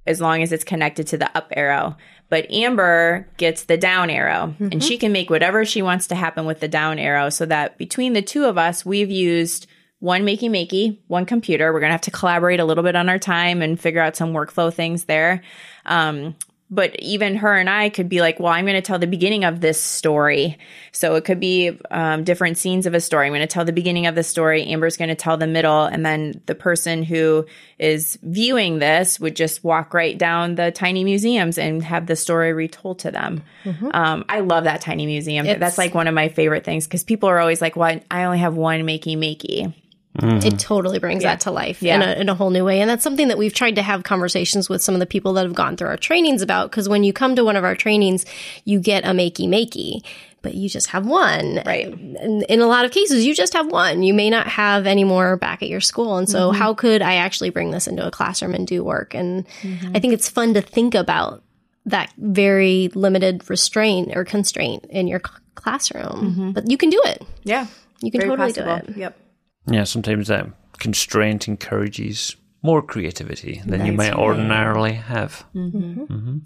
[0.05, 1.95] as long as it's connected to the up arrow.
[2.27, 4.69] But Amber gets the down arrow mm-hmm.
[4.73, 7.77] and she can make whatever she wants to happen with the down arrow so that
[7.77, 9.67] between the two of us, we've used
[9.99, 11.71] one Makey Makey, one computer.
[11.71, 14.17] We're going to have to collaborate a little bit on our time and figure out
[14.17, 15.43] some workflow things there.
[15.85, 16.35] Um,
[16.69, 19.43] but even her and I could be like, well, I'm going to tell the beginning
[19.43, 20.57] of this story.
[20.91, 23.27] So it could be um, different scenes of a story.
[23.27, 24.63] I'm going to tell the beginning of the story.
[24.63, 25.83] Amber's going to tell the middle.
[25.83, 27.45] And then the person who
[27.77, 32.53] is viewing this would just walk right down the tiny museums and have the story
[32.53, 33.43] retold to them.
[33.65, 33.89] Mm-hmm.
[33.93, 35.45] Um, I love that tiny museum.
[35.45, 38.23] It's, That's like one of my favorite things because people are always like, well, I
[38.23, 39.73] only have one Makey Makey.
[40.17, 40.45] Mm-hmm.
[40.45, 41.31] It totally brings yeah.
[41.31, 41.95] that to life yeah.
[41.95, 42.81] in, a, in a whole new way.
[42.81, 45.43] And that's something that we've tried to have conversations with some of the people that
[45.43, 46.69] have gone through our trainings about.
[46.69, 48.25] Because when you come to one of our trainings,
[48.63, 50.05] you get a makey makey,
[50.43, 51.61] but you just have one.
[51.65, 51.87] Right.
[51.87, 54.03] In, in a lot of cases, you just have one.
[54.03, 56.17] You may not have any more back at your school.
[56.17, 56.59] And so, mm-hmm.
[56.59, 59.15] how could I actually bring this into a classroom and do work?
[59.15, 59.95] And mm-hmm.
[59.95, 61.41] I think it's fun to think about
[61.85, 65.21] that very limited restraint or constraint in your
[65.55, 66.05] classroom.
[66.05, 66.51] Mm-hmm.
[66.51, 67.23] But you can do it.
[67.43, 67.65] Yeah.
[68.01, 68.85] You can very totally possible.
[68.85, 68.97] do it.
[68.97, 69.19] Yep.
[69.67, 70.47] Yeah, sometimes that
[70.79, 74.19] constraint encourages more creativity than That's you might right.
[74.19, 75.45] ordinarily have.
[75.53, 76.01] Mm-hmm.
[76.01, 76.37] Mm-hmm.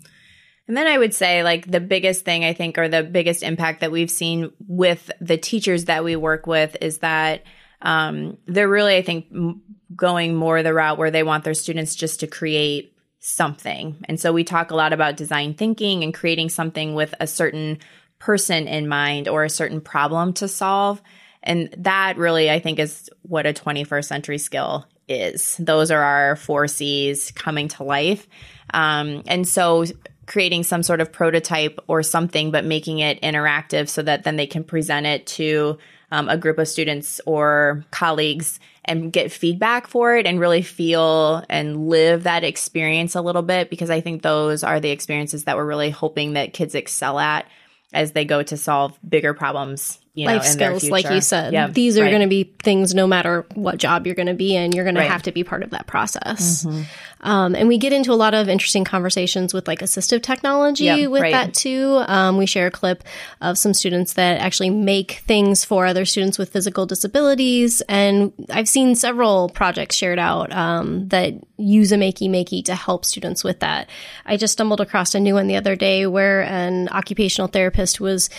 [0.67, 3.81] And then I would say, like, the biggest thing I think, or the biggest impact
[3.81, 7.43] that we've seen with the teachers that we work with is that
[7.81, 9.61] um, they're really, I think, m-
[9.95, 14.03] going more the route where they want their students just to create something.
[14.05, 17.79] And so we talk a lot about design thinking and creating something with a certain
[18.19, 21.01] person in mind or a certain problem to solve.
[21.47, 25.55] And that really, I think, is what a 21st century skill is.
[25.57, 28.27] Those are our four C's coming to life.
[28.73, 29.85] Um, and so
[30.25, 34.45] creating some sort of prototype or something, but making it interactive so that then they
[34.45, 35.77] can present it to
[36.11, 41.43] um, a group of students or colleagues and get feedback for it and really feel
[41.49, 45.55] and live that experience a little bit because I think those are the experiences that
[45.55, 47.45] we're really hoping that kids excel at
[47.93, 51.53] as they go to solve bigger problems you know, life skills, like you said.
[51.53, 52.09] Yeah, These are right.
[52.09, 54.95] going to be things no matter what job you're going to be in, you're going
[54.95, 55.03] right.
[55.03, 56.65] to have to be part of that process.
[56.65, 56.81] Mm-hmm.
[57.21, 61.21] Um, and we get into a lot of interesting conversations with like assistive technology with
[61.21, 61.31] right.
[61.33, 62.03] that too.
[62.07, 63.03] Um, we share a clip
[63.41, 67.81] of some students that actually make things for other students with physical disabilities.
[67.81, 73.05] And I've seen several projects shared out um, that use a Makey Makey to help
[73.05, 73.89] students with that.
[74.25, 78.29] I just stumbled across a new one the other day where an occupational therapist was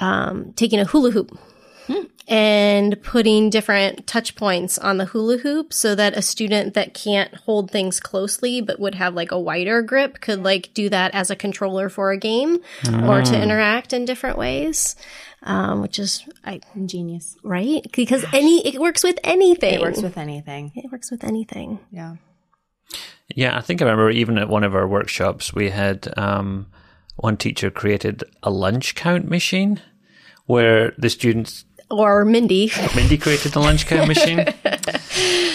[0.00, 1.38] um, taking a hula hoop
[2.28, 7.34] and putting different touch points on the hula hoop so that a student that can't
[7.34, 11.30] hold things closely but would have like a wider grip could like do that as
[11.30, 12.60] a controller for a game
[13.02, 14.94] or to interact in different ways.
[15.42, 17.34] Um, which is I Ingenious.
[17.42, 19.72] right because any it works with anything.
[19.72, 20.70] It works with anything.
[20.76, 21.80] it works with anything.
[21.90, 22.16] Yeah.
[23.34, 26.66] Yeah, I think I remember even at one of our workshops, we had um,
[27.16, 29.80] one teacher created a lunch count machine
[30.50, 34.44] where the students, Or Mindy, Mindy created the lunch count machine.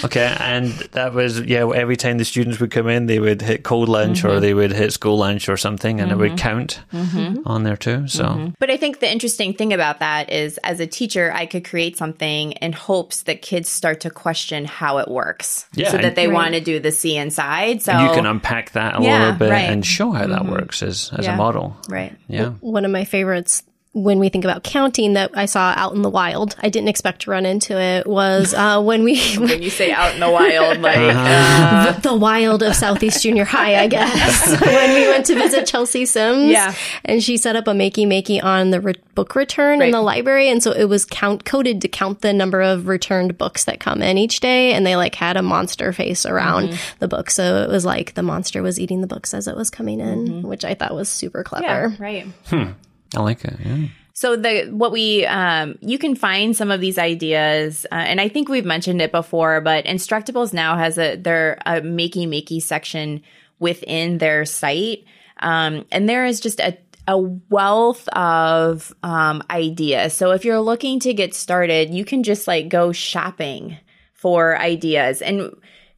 [0.04, 3.64] Okay, and that was, yeah, every time the students would come in, they would hit
[3.64, 4.40] cold lunch or mm-hmm.
[4.42, 6.38] they would hit school lunch or something, and it would mm-hmm.
[6.38, 7.48] count mm-hmm.
[7.48, 8.08] on there too.
[8.08, 11.66] So, But I think the interesting thing about that is as a teacher, I could
[11.66, 15.68] create something in hopes that kids start to question how it works.
[15.74, 17.82] Yeah, so that and- they want to do the C inside.
[17.82, 19.70] So you can unpack that a Yeah, little bit right.
[19.70, 21.78] and show how that works as, as a model.
[21.90, 22.16] Right.
[22.28, 22.50] Yeah.
[22.60, 23.64] one of my favorites
[23.96, 26.54] when we think about counting that I saw out in the wild.
[26.62, 30.14] I didn't expect to run into it was uh, when we When you say out
[30.14, 31.94] in the wild, like Uh-huh.
[32.02, 34.62] the wild of Southeast Junior High, I guess.
[34.62, 36.74] when we went to visit Chelsea Sims, Yeah.
[37.06, 39.86] and she set up a makey makey on the re- book return Right.
[39.86, 43.38] in the library, and so it was count coded to count the number of returned
[43.38, 46.96] books that come in each day, and they like had a monster face around Mm-hmm.
[47.00, 49.70] the book, so it was like the monster was eating the books as it was
[49.70, 51.92] coming in, which I thought was super clever.
[51.92, 52.04] Mm-hmm.
[52.04, 52.76] yeah, right.
[53.16, 53.58] I like it.
[53.64, 53.88] Yeah.
[54.14, 58.30] So the what we um, you can find some of these ideas, uh, and I
[58.30, 63.22] think we've mentioned it before, but Instructables now has a their a makey makey section
[63.60, 65.04] within their site,
[65.42, 66.78] um, and there is just a
[67.10, 70.14] a wealth of um, ideas.
[70.14, 73.78] So if you're looking to get started, you can just like go shopping
[74.14, 75.54] for ideas, and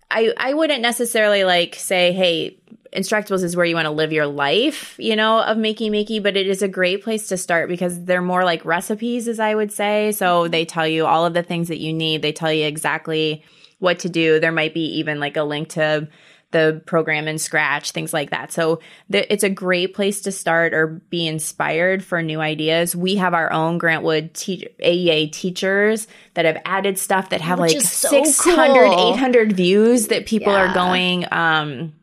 [0.10, 2.57] I I wouldn't necessarily like say, hey,
[2.94, 6.38] Instructables is where you want to live your life, you know, of makey makey, but
[6.38, 9.72] it is a great place to start because they're more like recipes, as I would
[9.72, 10.12] say.
[10.12, 12.22] So they tell you all of the things that you need.
[12.22, 13.44] They tell you exactly
[13.80, 14.40] what to do.
[14.40, 16.08] There might be even like a link to
[16.52, 18.54] the program in Scratch, things like that.
[18.54, 18.80] So
[19.12, 22.96] th- it's a great place to start or be inspired for new ideas.
[22.96, 27.60] We have our own Grant Wood te- AEA teachers that have added stuff that have
[27.60, 29.14] Which like so 600, cool.
[29.14, 31.94] 800 views that people are going um,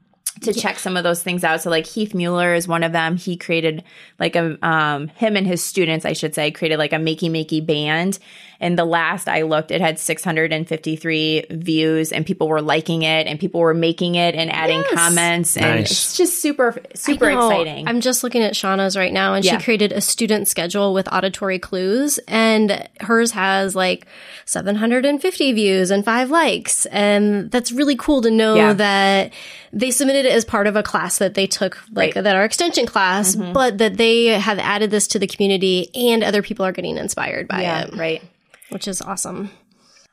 [0.44, 1.60] to check some of those things out.
[1.62, 3.16] So like Heath Mueller is one of them.
[3.16, 3.82] He created
[4.18, 7.64] like a um him and his students, I should say, created like a makey makey
[7.64, 8.18] band.
[8.64, 13.38] And the last I looked, it had 653 views and people were liking it and
[13.38, 14.94] people were making it and adding Yes.
[14.94, 15.56] comments.
[15.58, 15.90] And Nice.
[15.90, 17.86] it's just super, super exciting.
[17.86, 19.58] I'm just looking at Shauna's right now, and Yeah.
[19.58, 24.06] she created a student schedule with auditory clues, and hers has like
[24.46, 28.72] 750 views and five likes, and that's really cool to know Yeah.
[28.72, 29.32] that
[29.74, 32.24] they submitted it as part of a class that they took, like Right.
[32.24, 33.52] that our extension class, mm-hmm.
[33.52, 37.46] but that they have added this to the community, and other people are getting inspired
[37.48, 38.22] by yeah, it right.
[38.70, 39.50] Which is awesome.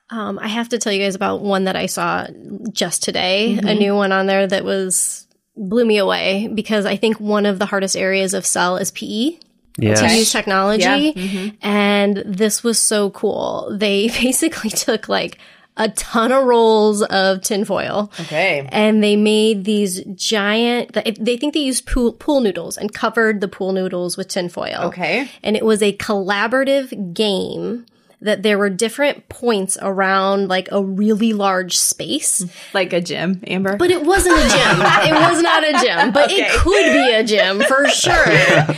[0.09, 2.27] Um, I have to tell you guys about one that I saw
[2.73, 7.19] just today, a new one on there that was blew me away because I think
[7.19, 9.37] one of the hardest areas of Cell is PE to
[9.85, 10.31] use Yes.
[10.31, 11.55] technology.
[11.61, 13.73] And this was so cool.
[13.77, 15.37] They basically took like
[15.77, 18.67] a ton of rolls of tinfoil Okay.
[18.73, 23.47] and they made these giant, they think they used pool, pool noodles and covered the
[23.47, 25.29] pool noodles with tinfoil Okay.
[25.41, 27.85] and it was a collaborative game
[28.21, 33.77] that there were different points around like a really large space Like a gym, Amber.
[33.77, 34.49] but it wasn't a gym
[35.17, 36.41] it was not a gym but Okay.
[36.43, 38.25] it could be a gym for sure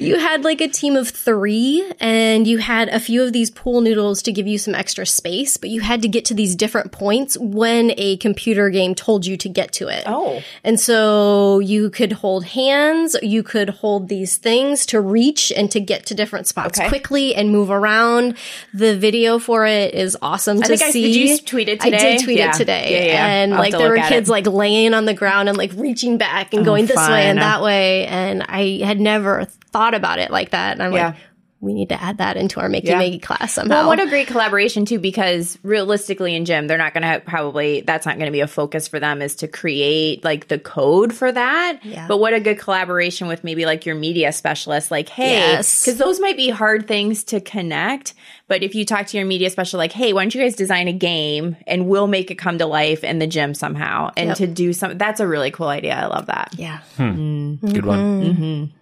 [0.00, 3.80] you had like a team of three and you had a few of these pool
[3.80, 6.92] noodles to give you some extra space but you had to get to these different
[6.92, 10.42] points when a computer game told you to get to it oh.
[10.64, 15.80] and so you could hold hands, you could hold these things to reach and to
[15.80, 16.88] get to different spots Okay.
[16.88, 18.36] quickly and move around.
[18.72, 21.12] The video for it is awesome to think I- see.
[21.12, 22.50] did you tweet it I did tweet Yeah.
[22.50, 23.06] it today.
[23.06, 23.26] Yeah, yeah.
[23.26, 24.32] And I'll like there were kids it.
[24.32, 27.38] like laying on the ground and like reaching back and oh, going this way and
[27.38, 28.06] that way.
[28.06, 30.72] And I had never thought about it like that.
[30.72, 31.06] And I'm Yeah.
[31.08, 31.16] like,
[31.62, 32.98] we need to add that into our Makey Yeah.
[33.02, 33.80] Makey class somehow.
[33.80, 37.82] Well, what a great collaboration too, because realistically in gym, they're not going to probably,
[37.82, 41.12] that's not going to be a focus for them is to create like the code
[41.12, 41.80] for that.
[41.82, 42.06] Yeah.
[42.08, 45.84] But what a good collaboration with maybe like your media specialist, like, hey, Yes.
[45.84, 48.14] because those might be hard things to connect.
[48.48, 50.88] But if you talk to your media specialist, like, hey, why don't you guys design
[50.88, 54.36] a game and we'll make it come to life in the gym somehow and Yep.
[54.38, 55.94] to do some, that's a really cool idea.
[55.94, 56.54] I love that.
[56.56, 56.78] yeah.
[56.96, 57.02] Hmm.
[57.02, 57.70] Mm-hmm.
[57.70, 57.98] Good one.
[57.98, 58.42] Mm-hmm.
[58.42, 58.76] Mm-hmm.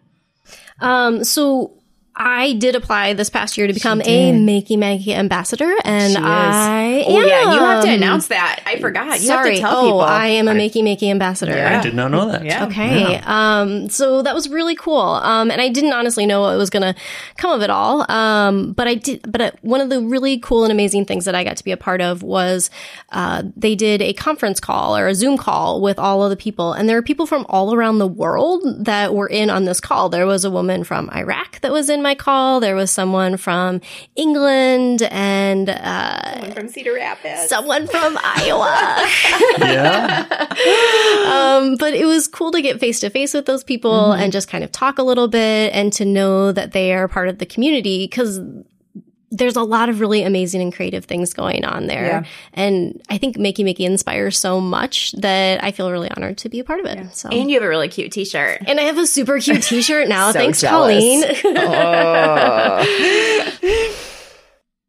[0.80, 1.77] Um, so
[2.20, 6.24] I did apply this past year to become a Makey Maggie ambassador, and She is.
[6.24, 7.94] I Oh yeah, you have to am.
[7.94, 8.60] announce that.
[8.66, 9.20] I forgot.
[9.20, 10.00] You Sorry, have to tell oh, people.
[10.00, 11.52] I am a Makey Makey ambassador.
[11.52, 11.78] Yeah.
[11.78, 12.44] I did not know that.
[12.44, 12.66] Yeah.
[12.66, 13.20] Okay.
[13.24, 14.98] Um, so that was really cool.
[14.98, 17.00] Um, and I didn't honestly know what was going to
[17.36, 18.10] come of it all.
[18.10, 21.36] Um, but I did, but uh, one of the really cool and amazing things that
[21.36, 22.68] I got to be a part of was,
[23.10, 26.72] uh, they did a conference call or a Zoom call with all of the people.
[26.72, 30.08] And there were people from all around the world that were in on this call.
[30.08, 32.60] There was a woman from Iraq that was in my call.
[32.60, 33.80] There was someone from
[34.16, 37.48] England and, uh, someone from Cedar Rapids.
[37.48, 39.08] someone from Iowa.
[39.58, 40.26] Yeah.
[41.28, 44.48] Um, but it was cool to get face to face with those people and just
[44.48, 47.46] kind of talk a little bit and to know that they are part of the
[47.46, 48.40] community because
[49.30, 52.06] there's a lot of really amazing and creative things going on there.
[52.06, 52.24] Yeah.
[52.54, 56.60] And I think Makey Makey inspires so much that I feel really honored to be
[56.60, 57.14] a part of it.
[57.14, 57.28] So.
[57.28, 58.62] And you have a really cute T-shirt.
[58.66, 60.28] And I have a super cute t-shirt now.
[60.38, 61.42] So Thanks, jealous.
[61.42, 61.56] Colleen.
[63.60, 64.04] Oh.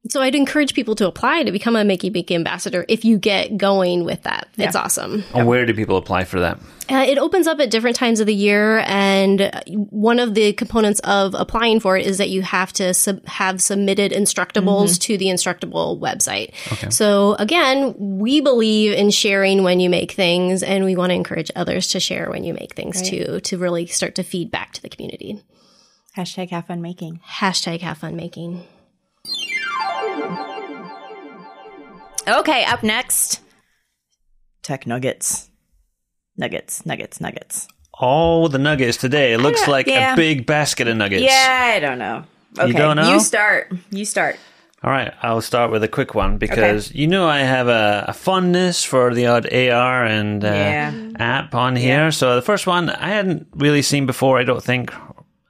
[0.09, 3.57] So I'd encourage people to apply to become a Makey Makey ambassador if you get
[3.57, 4.47] going with that.
[4.57, 5.23] It's awesome.
[5.33, 6.59] And where do people apply for that?
[6.91, 10.99] Uh, it opens up at different times of the year, and one of the components
[11.01, 15.27] of applying for it is that you have to sub- have submitted instructables to the
[15.27, 16.51] Instructable website.
[16.91, 21.51] So again, we believe in sharing when you make things, and we want to encourage
[21.55, 24.81] others to share when you make things too, to really start to feed back to
[24.81, 25.43] the community.
[26.17, 27.19] Hashtag have fun making.
[27.23, 28.63] Hashtag have fun making.
[32.27, 33.41] Okay, up next,
[34.61, 35.49] tech nuggets.
[36.37, 37.67] Nuggets, nuggets, nuggets.
[37.93, 39.33] All the nuggets today.
[39.33, 40.13] It looks like yeah.
[40.13, 41.23] a big basket of nuggets.
[41.23, 42.23] Yeah, I don't know.
[42.57, 43.13] Okay, don't know?
[43.13, 43.73] You start.
[43.91, 44.37] You start.
[44.81, 48.13] All right, I'll start with a quick one because you know I have a, a
[48.13, 51.09] fondness for the odd AR and uh, Yeah.
[51.17, 52.11] app on here.
[52.11, 54.93] So the first one I hadn't really seen before, I don't think,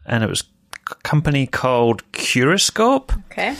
[0.07, 0.45] and it was
[0.89, 3.13] a company called Curiscope.
[3.31, 3.55] Okay.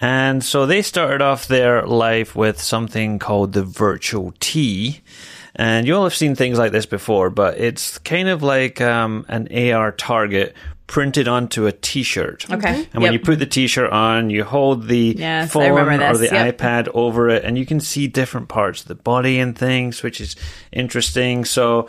[0.00, 5.00] And so they started off their life with something called the virtual tee.
[5.56, 9.26] And you all have seen things like this before, but it's kind of like um,
[9.28, 10.54] an AR target
[10.86, 12.50] printed onto a t-shirt.
[12.50, 12.86] Okay.
[12.94, 13.20] And when Yep.
[13.20, 16.58] you put the t-shirt on, you hold the Yes, phone or the Yep.
[16.58, 20.18] iPad over it and you can see different parts of the body and things, which
[20.20, 20.34] is
[20.72, 21.44] interesting.
[21.44, 21.88] So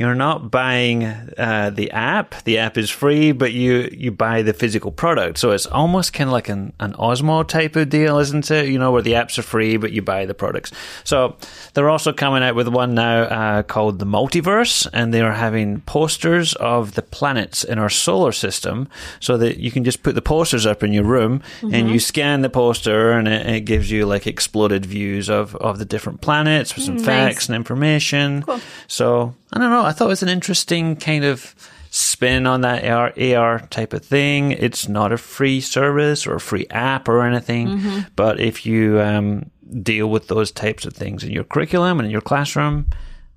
[0.00, 2.42] you're not buying uh, the app.
[2.44, 5.36] The app is free, but you, you buy the physical product.
[5.36, 8.70] So it's almost kind of like an, an Osmo type of deal, isn't it?
[8.70, 10.72] You know, where the apps are free, but you buy the products.
[11.04, 11.36] So
[11.74, 15.82] they're also coming out with one now uh, called the Multiverse, and they are having
[15.82, 18.88] posters of the planets in our solar system
[19.20, 22.40] so that you can just put the posters up in your room and you scan
[22.40, 26.74] the poster and it, it gives you like exploded views of, of the different planets
[26.74, 28.42] with some facts and information.
[28.86, 29.89] So I don't know.
[29.90, 31.52] I thought it was an interesting kind of
[31.90, 34.52] spin on that AR, AR type of thing.
[34.52, 39.50] It's not a free service or a free app or anything, but if you um,
[39.82, 42.86] deal with those types of things in your curriculum and in your classroom,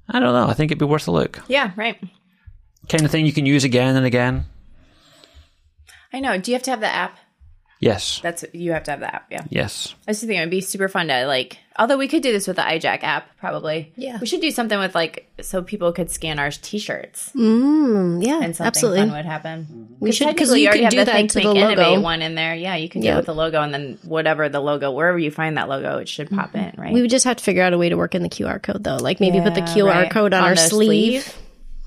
[0.08, 0.48] I don't know.
[0.48, 1.40] I think it'd be worth a look.
[1.48, 2.00] Yeah, right.
[2.88, 4.46] Kind of thing you can use again and again.
[6.14, 6.38] I know.
[6.38, 7.18] Do you have to have the app?
[7.84, 8.20] Yes.
[8.22, 9.26] That's you have to have the app.
[9.32, 9.44] Yeah.
[9.50, 9.94] Yes.
[10.08, 11.58] I just think it would be super fun to like.
[11.78, 13.92] Although we could do this with the iJack app, probably.
[13.96, 14.20] Yeah.
[14.20, 18.56] We should do something with like so people could scan our T-shirts Mm, yeah, and
[18.56, 19.00] something absolutely.
[19.02, 19.96] fun would happen.
[20.00, 21.58] We should because technically you already can have do the that Think to the Make
[21.64, 22.02] Innovate logo.
[22.02, 22.54] one in there.
[22.56, 23.14] Yeah, you can do Yeah.
[23.14, 26.08] it with the logo, and then whatever the logo, wherever you find that logo, it
[26.08, 26.94] should pop in, right?
[26.94, 28.84] We would just have to figure out a way to work in the QR code
[28.84, 30.12] though, like maybe put the QR right.
[30.12, 31.24] code on, On our sleeve.
[31.24, 31.38] sleeve.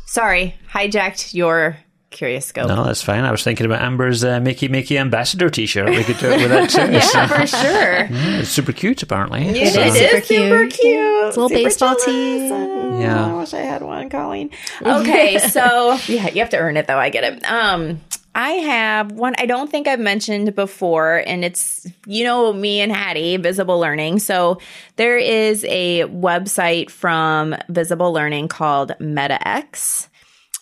[0.07, 1.77] Sorry, hijacked your
[2.17, 2.67] Curiscope.
[2.69, 3.25] No, that's fine.
[3.25, 5.89] I was thinking about Amber's uh, Makey Makey Ambassador T-shirt.
[5.91, 6.81] We could do it with that too.
[6.93, 8.09] Yeah, So, for sure.
[8.11, 9.47] it's super cute, apparently.
[9.49, 10.71] It So- is super super cute.
[10.73, 11.27] cute.
[11.29, 12.05] It's a little Super baseball jealous.
[12.07, 12.49] tee.
[12.49, 13.27] Yeah.
[13.27, 14.51] I wish I had one, Colleen.
[14.85, 16.99] Okay, so yeah, you have to earn it though.
[16.99, 17.45] I get it.
[17.51, 18.01] Um,
[18.35, 22.93] I have one I don't think I've mentioned before, and it's you know me and
[22.93, 24.19] Hattie, Visible Learning.
[24.19, 24.61] So
[24.97, 30.09] there is a website from Visible Learning called MetaX.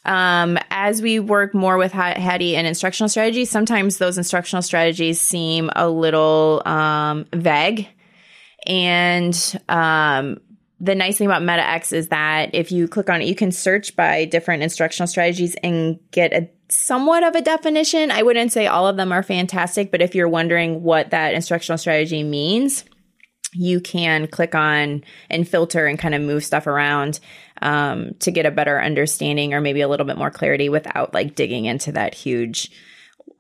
[0.04, 5.20] Um, as we work more with Ha- Hattie and instructional strategies, sometimes those instructional strategies
[5.20, 7.88] seem a little um, vague.
[8.66, 9.34] And
[9.68, 10.40] um,
[10.80, 13.96] the nice thing about MetaX is that if you click on it, you can search
[13.96, 18.10] by different instructional strategies and get a somewhat of a definition.
[18.10, 21.78] I wouldn't say all of them are fantastic, but if you're wondering what that instructional
[21.78, 22.84] strategy means,
[23.55, 27.20] you can click on and filter and kind of move stuff around
[27.62, 31.34] um, to get a better understanding or maybe a little bit more clarity without like
[31.34, 32.70] digging into that huge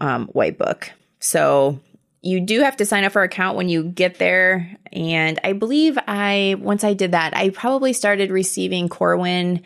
[0.00, 0.90] um, white book.
[1.20, 1.80] So
[2.22, 4.76] you do have to sign up for an account when you get there.
[4.92, 9.62] And I believe I, once I did that, I probably started receiving Corwin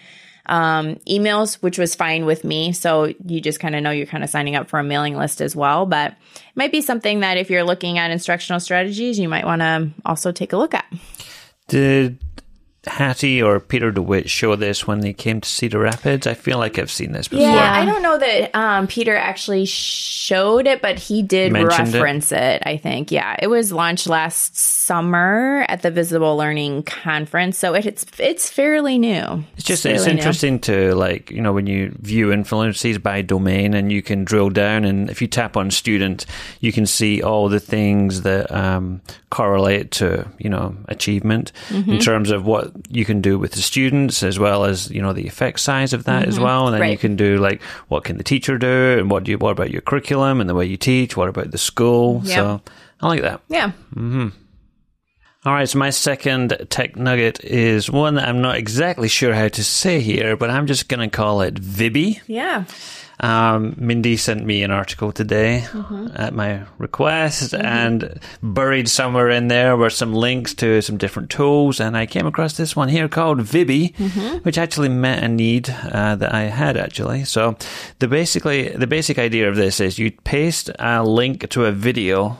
[0.47, 2.73] um, emails, which was fine with me.
[2.73, 5.41] So you just kind of know you're kind of signing up for a mailing list
[5.41, 5.87] as well.
[5.87, 9.61] But it might be something that if you're looking at instructional strategies, you might want
[9.61, 10.87] to also take a look at.
[11.69, 12.19] Did
[12.87, 16.27] Hattie or Peter DeWitt show this when they came to Cedar Rapids?
[16.27, 17.45] I feel like I've seen this before.
[17.47, 22.33] Yeah, I don't know that um, Peter actually showed it, but he did Mentioned reference
[22.33, 22.63] it.
[22.65, 23.11] I think.
[23.11, 28.49] Yeah, it was launched last summer at the Visible Learning Conference, so it, it's it's
[28.49, 29.45] fairly new.
[29.57, 30.13] It's just it's new.
[30.13, 34.51] interesting to like you know when you view influences by domain and you can drill
[34.51, 36.27] down and if you tap on student
[36.61, 39.01] you can see all the things that um,
[39.31, 41.93] correlate to you know achievement Mm-hmm.
[41.93, 45.13] in terms of what you can do with the students as well as you know
[45.13, 47.01] the effect size of that as well and then you Mm-hmm.
[47.01, 49.81] Can do like what can the teacher do and what do you what about your
[49.83, 52.35] curriculum and the way you teach what about the school Yep.
[52.35, 52.61] so
[53.01, 53.41] I like that.
[53.49, 53.73] Yeah.
[53.95, 54.29] mm-hmm.
[55.45, 59.47] All right, so my second tech nugget is one that I'm not exactly sure how
[59.49, 62.21] to say here, but I'm just going to call it Vibby.
[62.27, 62.65] Yeah.
[63.21, 66.09] Um, Mindy sent me an article today Mm-hmm.
[66.15, 71.81] at my request, and buried somewhere in there were some links to some different tools.
[71.81, 74.39] And I came across this one here called Vibby, Mm-hmm.
[74.39, 77.25] which actually met a need uh, that I had actually.
[77.25, 77.57] So
[77.99, 82.39] the basically the basic idea of this is you paste a link to a video.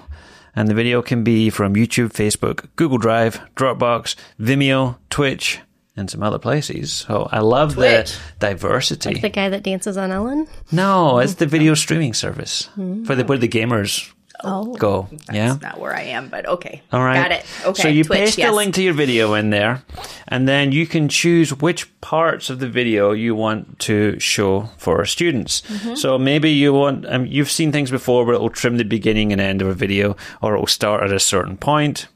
[0.57, 5.61] And the video can be from YouTube, Facebook, Google Drive, Dropbox, Vimeo, Twitch,
[5.99, 6.93] and some other places.
[6.93, 8.13] So I love Twitch.
[8.39, 9.15] the diversity.
[9.15, 10.47] Like the guy that dances on Ellen.
[10.73, 12.69] No, it's the video streaming service
[13.05, 14.13] for the where the gamers
[14.45, 14.73] Oh.
[14.75, 15.09] go.
[15.33, 15.57] yeah.
[15.61, 16.81] Not where I am, but okay.
[16.93, 17.21] All right.
[17.21, 17.45] Got it.
[17.65, 17.83] Okay.
[17.83, 18.53] So you Twitch, paste yes.
[18.53, 19.83] a link to your video in there,
[20.29, 25.05] and then you can choose which parts of the video you want to show for
[25.07, 25.63] students.
[25.63, 25.97] Mm-hmm.
[25.97, 29.33] So maybe you want, um, you've seen things before where it will trim the beginning
[29.33, 32.07] and end of a video, or it will start at a certain point.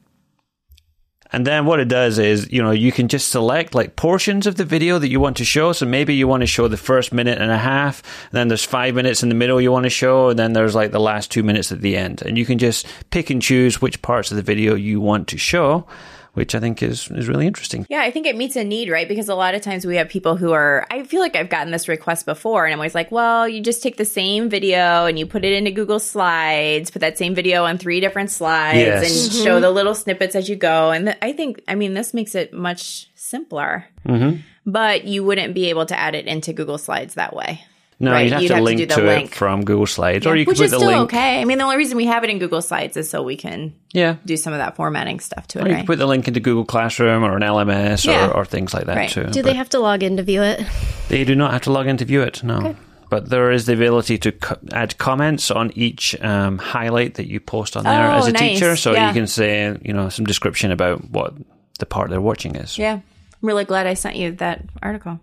[1.32, 4.56] And then what it does is, you know, you can just select like portions of
[4.56, 5.72] the video that you want to show.
[5.72, 8.02] So maybe you want to show the first minute and a half,
[8.32, 10.92] then there's five minutes in the middle you want to show, and then there's like
[10.92, 12.22] the last two minutes at the end.
[12.22, 15.38] And you can just pick and choose which parts of the video you want to
[15.38, 15.86] show,
[16.34, 17.86] which I think is, is really interesting.
[17.90, 19.06] Yeah, I think it meets a need, right?
[19.08, 21.72] Because a lot of times we have people who are, I feel like I've gotten
[21.72, 25.18] this request before, and I'm always like, well, you just take the same video and
[25.18, 29.34] you put it into Google Slides, put that same video on three different slides Yes.
[29.34, 30.90] and show the little snippets as you go.
[30.90, 33.84] And th- I think, I mean, this makes it much simpler.
[34.06, 34.40] Mm-hmm.
[34.64, 37.64] But you wouldn't be able to add it into Google Slides that way.
[38.02, 39.86] No, Right, you'd have you'd to have to link do to, the it from Google
[39.86, 41.02] Slides, or you can Which put is the still link.
[41.04, 41.40] okay.
[41.40, 43.74] I mean, the only reason we have it in Google Slides is so we can
[43.92, 44.16] Yeah.
[44.26, 45.78] do some of that formatting stuff to it, Or you right?
[45.80, 48.26] can put the link into Google Classroom or an LMS Yeah.
[48.26, 49.08] or, or things like that Right.
[49.08, 49.22] too.
[49.26, 50.60] Do But- they have to log in to view it?
[51.08, 52.74] They do not have to log in to view it, no.
[53.08, 57.38] But there is the ability to co- add comments on each um, highlight that you
[57.38, 58.40] post on there Oh, as a nice.
[58.58, 58.74] teacher.
[58.74, 59.08] So Yeah.
[59.08, 61.34] you can say, you know, some description about what
[61.78, 62.78] the part they're watching is.
[62.78, 62.94] yeah.
[62.94, 65.20] I'm really glad I sent you that article.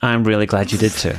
[0.00, 1.14] I'm really glad you did too.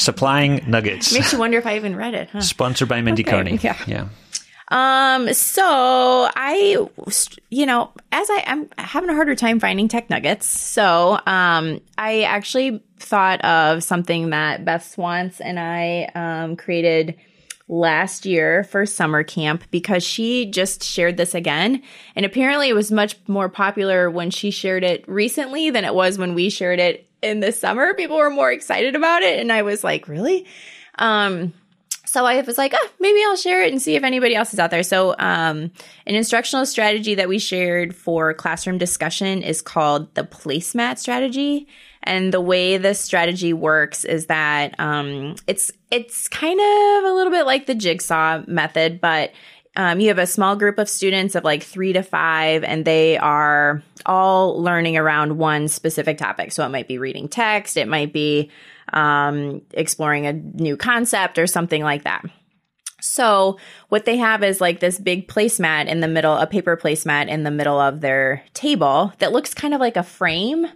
[0.00, 1.12] Supplying nuggets.
[1.12, 2.40] Makes you wonder if I even read it, huh?
[2.40, 3.62] Sponsored by Mindy Okay, Cairney.
[3.62, 3.76] yeah.
[3.86, 4.08] yeah.
[4.72, 6.86] Um, so I,
[7.50, 10.46] you know, as I, I'm having a harder time finding tech nuggets.
[10.46, 17.16] So, um, I actually thought of something that Beth Swans and I, um, created
[17.66, 21.82] last year for summer camp because she just shared this again.
[22.16, 26.16] And apparently it was much more popular when she shared it recently than it was
[26.16, 27.94] when we shared it in the summer.
[27.94, 29.38] People were more excited about it.
[29.40, 30.46] And I was like, really?
[30.98, 31.52] Um,
[32.10, 34.58] so I was like, oh, maybe I'll share it and see if anybody else is
[34.58, 34.82] out there.
[34.82, 35.70] So, um,
[36.06, 41.68] an instructional strategy that we shared for classroom discussion is called the placemat strategy.
[42.02, 47.30] And the way this strategy works is that um, it's it's kind of a little
[47.30, 49.30] bit like the jigsaw method, but
[49.80, 53.16] um, you have a small group of students of like three to five, and they
[53.16, 56.52] are all learning around one specific topic.
[56.52, 58.50] So it might be reading text, it might be
[58.92, 62.26] um, exploring a new concept or something like that.
[63.00, 63.56] So
[63.88, 67.44] what they have is like this big placemat in the middle, a paper placemat in
[67.44, 70.66] the middle of their table that looks kind of like a frame.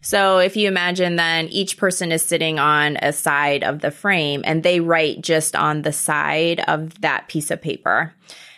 [0.00, 4.40] So if you imagine then each person is sitting on a side of the frame
[4.46, 8.14] and they write just on the side of that piece of paper.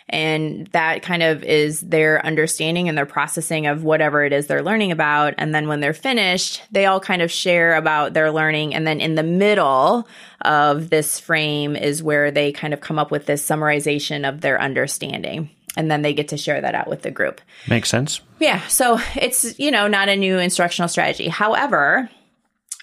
[0.09, 4.63] And that kind of is their understanding and their processing of whatever it is they're
[4.63, 5.35] learning about.
[5.37, 8.73] And then when they're finished, they all kind of share about their learning.
[8.73, 10.07] And then in the middle
[10.41, 14.59] of this frame is where they kind of come up with this summarization of their
[14.59, 15.51] understanding.
[15.77, 17.39] And then they get to share that out with the group.
[17.67, 18.21] Makes sense.
[18.39, 18.65] Yeah.
[18.67, 21.27] So it's, you know, not a new instructional strategy.
[21.27, 22.09] However,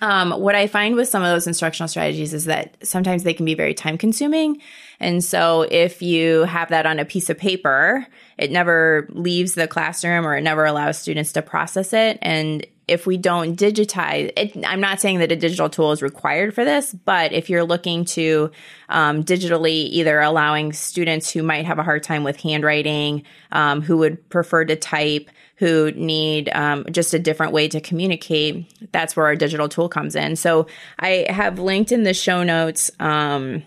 [0.02, 3.46] um, what I find with some of those instructional strategies is that sometimes they can
[3.46, 4.60] be very time consuming.
[5.00, 9.66] And so if you have that on a piece of paper, it never leaves the
[9.66, 12.18] classroom or it never allows students to process it.
[12.20, 16.54] And if we don't digitize it, I'm not saying that a digital tool is required
[16.54, 18.50] for this, but if you're looking to
[18.88, 23.96] um, digitally either allowing students who might have a hard time with handwriting, um, who
[23.96, 29.26] would prefer to type, who need um, just a different way to communicate, that's where
[29.26, 30.36] our digital tool comes in.
[30.36, 30.66] So
[30.98, 33.62] I have linked in the show notes um,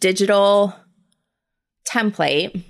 [0.00, 0.74] digital
[1.86, 2.64] template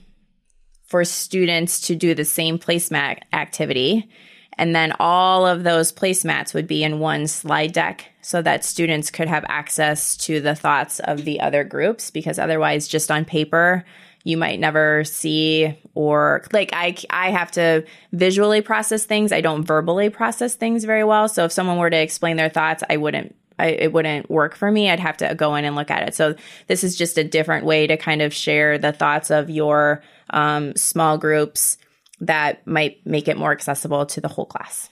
[0.87, 4.11] for students to do the same placemat activity.
[4.59, 9.11] And then all of those placemats would be in one slide deck so that students
[9.11, 13.85] could have access to the thoughts of the other groups because otherwise just on paper
[14.25, 19.33] you might never see or like I I have to visually process things.
[19.33, 21.29] I don't verbally process things very well.
[21.29, 24.71] So if someone were to explain their thoughts, I wouldn't I, it wouldn't work for
[24.71, 24.91] me.
[24.91, 26.15] I'd have to go in and look at it.
[26.15, 26.35] So
[26.67, 30.75] this is just a different way to kind of share the thoughts of your um,
[30.77, 31.77] small groups
[32.21, 34.89] that might make it more accessible to the whole class.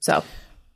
[0.00, 0.22] So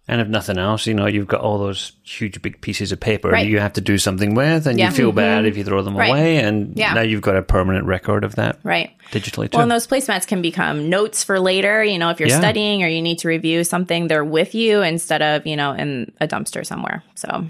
[0.09, 3.31] And if nothing else, you know, you've got all those huge big pieces of paper
[3.31, 3.47] Right.
[3.47, 4.87] you have to do something with, and Yeah.
[4.89, 6.11] you feel bad if you throw them Right.
[6.11, 6.39] away.
[6.39, 6.95] And Yeah.
[6.95, 8.91] now you've got a permanent record of that right.
[9.13, 9.59] digitally too.
[9.59, 11.85] Well, and those placemats can become notes for later.
[11.85, 12.39] You know, if you're Yeah.
[12.41, 16.11] studying or you need to review something, they're with you instead of, you know, in
[16.21, 17.05] a dumpster somewhere.
[17.15, 17.45] So,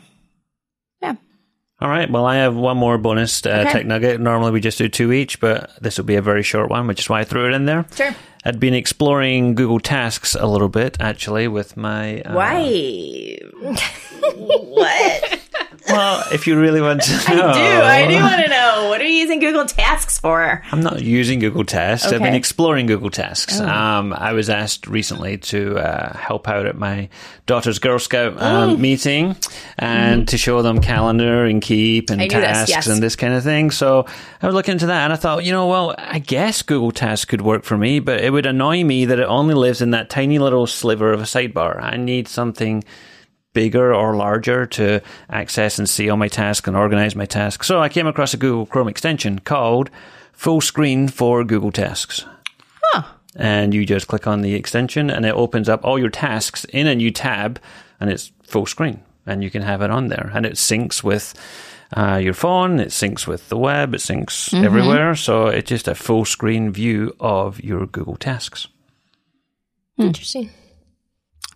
[1.01, 1.15] yeah.
[1.81, 2.09] All right.
[2.11, 3.73] Well, I have one more bonus uh, Okay.
[3.73, 4.21] tech nugget.
[4.21, 7.01] Normally we just do two each, but this will be a very short one, which
[7.01, 7.87] is why I threw it in there.
[7.97, 8.15] Sure.
[8.45, 12.23] I'd been exploring Google Tasks a little bit, actually, with my.
[12.23, 13.39] Uh, Why?
[14.37, 15.42] what?
[15.89, 17.49] Well, if you really want to know.
[17.49, 17.61] I do.
[17.61, 18.89] I do want to know.
[18.89, 20.63] What are you using Google Tasks for?
[20.71, 22.13] I'm not using Google Tasks.
[22.13, 22.37] I've been Oh.
[22.37, 23.59] exploring Google Tasks.
[23.61, 27.09] Um, I was asked recently to uh, help out at my
[27.47, 29.37] daughter's Girl Scout um, meeting
[29.79, 32.87] and to show them calendar and keep and knew this, tasks yes.
[32.87, 33.71] and this kind of thing.
[33.71, 34.07] So
[34.41, 37.25] I was looking into that and I thought, you know, well, I guess Google Tasks
[37.25, 40.11] could work for me, but it would annoy me that it only lives in that
[40.11, 41.83] tiny little sliver of a sidebar.
[41.83, 42.85] I need something
[43.53, 47.67] bigger or larger to access and see all my tasks and organize my tasks.
[47.67, 49.91] So I came across a Google Chrome extension called
[50.33, 52.25] Full Screen for Google Tasks.
[53.37, 56.87] And you just click on the extension and it opens up all your tasks in
[56.87, 57.59] a new tab
[57.99, 61.33] and it's full screen and you can have it on there and it syncs with
[61.97, 65.15] uh, your phone, it syncs with the web, it syncs everywhere.
[65.15, 68.69] So it's just a full screen view of your Google Tasks.
[69.99, 70.51] Interesting.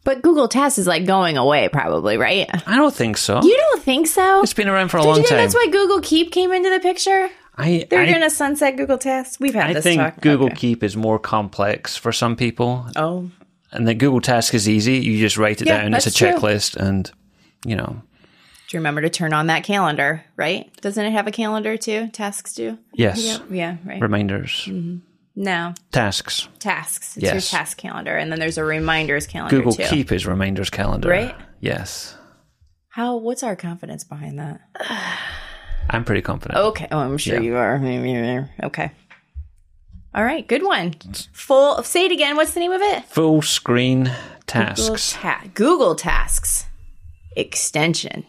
[0.06, 2.48] But Google Tasks is like going away, probably, right?
[2.66, 3.42] I don't think so.
[3.42, 4.40] You don't think so?
[4.40, 5.22] it's been around for a long time.
[5.22, 5.38] Did long you think time.
[5.38, 7.28] that's why Google Keep came into the picture?
[7.58, 9.40] I, They're I, to sunset Google Tasks.
[9.40, 10.20] We've had I this think talk.
[10.20, 10.54] Google Okay.
[10.56, 13.30] Keep is more complex for some people, Oh,
[13.72, 14.98] and the Google Task is easy.
[14.98, 15.92] You just write it Yeah, down.
[15.94, 16.28] It's a that's true.
[16.28, 17.10] checklist, and
[17.64, 18.00] you know,
[18.68, 20.24] do you remember to turn on that calendar?
[20.36, 20.70] Right?
[20.82, 22.08] Doesn't it have a calendar too?
[22.12, 22.78] Tasks do.
[22.94, 23.78] yes, Yeah.
[23.84, 24.00] Right.
[24.00, 24.98] reminders, mm-hmm.
[25.38, 26.48] No, tasks.
[26.58, 27.16] tasks.
[27.16, 27.34] It's Yes.
[27.52, 29.84] your task calendar, and then there's a reminders calendar Google too.
[29.84, 31.08] Keep is reminders calendar.
[31.10, 31.34] Right?
[31.60, 32.16] Yes,
[32.88, 33.16] How?
[33.16, 34.60] What's our confidence behind that?
[35.90, 36.58] I'm pretty confident.
[36.58, 36.88] Okay.
[36.90, 37.40] Oh, I'm sure Yeah.
[37.42, 37.76] you are.
[38.64, 38.90] Okay.
[40.14, 40.46] All right.
[40.48, 40.94] Good one.
[41.32, 41.82] Full.
[41.82, 42.36] Say it again.
[42.36, 43.04] What's the name of it?
[43.04, 44.16] Full screen Google,
[44.46, 45.12] tasks.
[45.12, 46.64] Ta- Google Tasks
[47.36, 48.24] extension.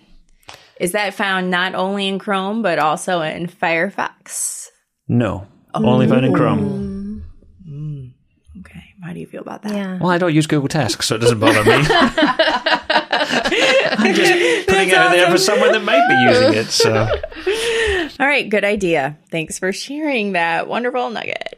[0.82, 4.68] Is that found not only in Chrome but also in Firefox?
[5.08, 5.86] No, Oh.
[5.86, 6.96] only found in Chrome.
[8.95, 9.07] Okay.
[9.07, 9.73] How do you feel about that?
[9.73, 9.97] Yeah.
[9.99, 11.71] Well, I don't use Google Tasks, so it doesn't bother me.
[12.79, 16.67] I'm just putting it out there for someone that might be using it.
[16.67, 16.93] So.
[18.19, 18.47] All right.
[18.49, 19.17] Good idea.
[19.29, 21.53] Thanks for sharing that wonderful nugget.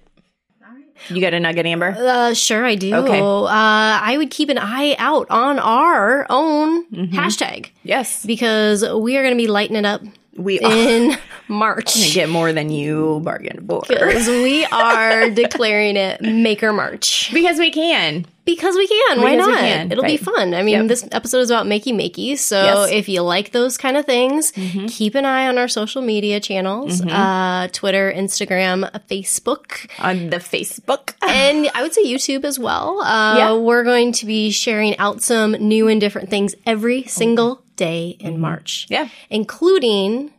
[1.07, 1.95] You got a nugget, Amber?
[1.97, 2.93] Uh, sure, I do.
[2.93, 3.19] Okay.
[3.21, 7.17] Uh, I would keep an eye out on our own Mm-hmm.
[7.17, 8.25] hashtag Yes.
[8.25, 10.01] because we are going to be lighting it up
[10.39, 11.17] We are in
[11.47, 12.13] March.
[12.13, 13.87] get more than you bargained for.
[13.87, 17.29] Because we are declaring it Maker March.
[17.33, 18.25] Because we can.
[18.49, 19.21] Because we can.
[19.21, 19.59] Why Because not?
[19.59, 20.53] can, It'll be fun.
[20.53, 20.87] I mean, Yep.
[20.87, 22.37] this episode is about makey makey.
[22.37, 22.77] So Yes.
[22.77, 22.93] Mm-hmm.
[22.99, 24.51] if you like those kind of things,
[24.87, 29.87] keep an eye on our social media channels uh, Twitter, Instagram, Facebook.
[29.99, 31.13] On the Facebook.
[31.21, 33.01] and I would say YouTube as well.
[33.01, 33.53] Uh, Yeah.
[33.53, 38.33] We're going to be sharing out some new and different things every single day in
[38.33, 38.41] Mm-hmm.
[38.41, 39.07] March, Yeah.
[39.29, 40.31] including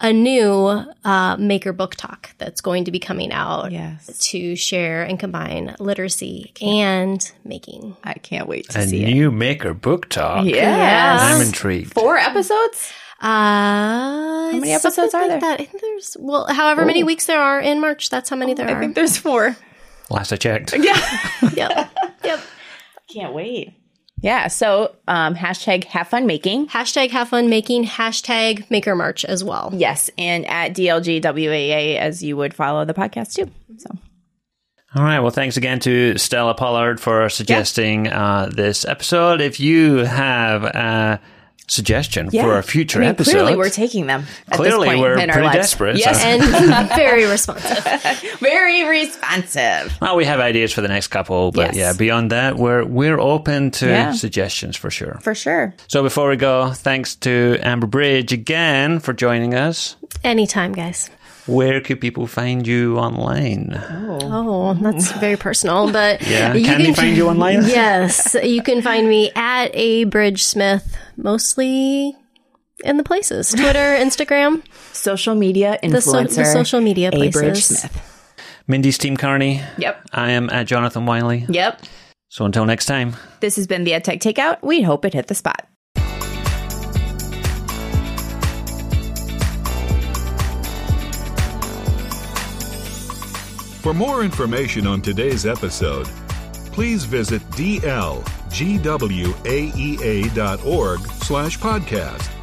[0.00, 4.18] a new uh, Maker Book Talk that's going to be coming out Yes.
[4.30, 7.96] to share and combine literacy and making.
[8.02, 9.08] I can't wait to A see it.
[9.10, 10.44] A new maker book talk.
[10.46, 11.20] Yes.
[11.22, 11.92] I'm intrigued.
[11.92, 12.92] Four episodes?
[13.22, 15.40] Uh, how many episodes are there?
[15.40, 15.60] That.
[15.60, 18.08] I think there's well, however many weeks there are in March.
[18.08, 18.76] That's how many there I are.
[18.78, 19.56] I think there's four.
[20.08, 20.74] Last I checked.
[20.76, 20.98] Yeah.
[21.54, 21.90] yep,
[22.24, 22.40] yep.
[23.12, 23.74] Can't wait.
[24.22, 24.48] Yeah.
[24.48, 26.68] So um, hashtag have fun making.
[26.68, 27.84] Hashtag have fun making.
[27.84, 29.70] Hashtag Maker March as well.
[29.72, 30.10] Yes.
[30.18, 33.50] And at DLGWAEA as you would follow the podcast too.
[33.78, 33.90] So
[34.94, 35.20] All right.
[35.20, 39.40] Well, thanks again to Stella Pollard for suggesting uh, this episode.
[39.40, 41.20] If you have a
[41.68, 44.24] suggestion for a future I mean, episode, Clearly, we're taking them.
[44.48, 45.56] At Clearly, this point we're in our pretty lives.
[45.58, 47.84] desperate, Yes, so- And very responsive.
[48.40, 49.96] very responsive.
[50.00, 51.76] well, we have ideas for the next couple, but Yes.
[51.76, 54.12] yeah, beyond that, we're we're open to Yeah.
[54.12, 55.18] suggestions for sure.
[55.22, 55.74] For sure.
[55.88, 59.96] So before we go, thanks to Amber Bridge again for joining us.
[60.24, 61.08] Anytime, guys.
[61.46, 63.72] Where could people find you online?
[63.90, 67.64] Oh, oh that's very personal, but Yeah, you can they find you online?
[67.66, 72.16] Yes, you can find me at a Bridge Smith, mostly
[72.84, 74.62] in the places Twitter, Instagram,
[74.92, 76.34] Social media the, so- influencer.
[76.36, 77.12] the social media A.
[77.12, 77.40] places.
[77.40, 78.06] Bridge Smith.
[78.68, 79.64] Mindy's Team Cairney.
[79.78, 80.08] Yep.
[80.12, 81.44] I am at Jonathan Wylie.
[81.48, 81.82] Yep.
[82.28, 83.16] So until next time.
[83.40, 84.62] This has been the EdTech Takeout.
[84.62, 85.66] We hope it hit the spot.
[93.80, 96.06] For more information on today's episode,
[96.66, 98.20] please visit dlgwaea.org
[101.00, 102.39] slash podcast.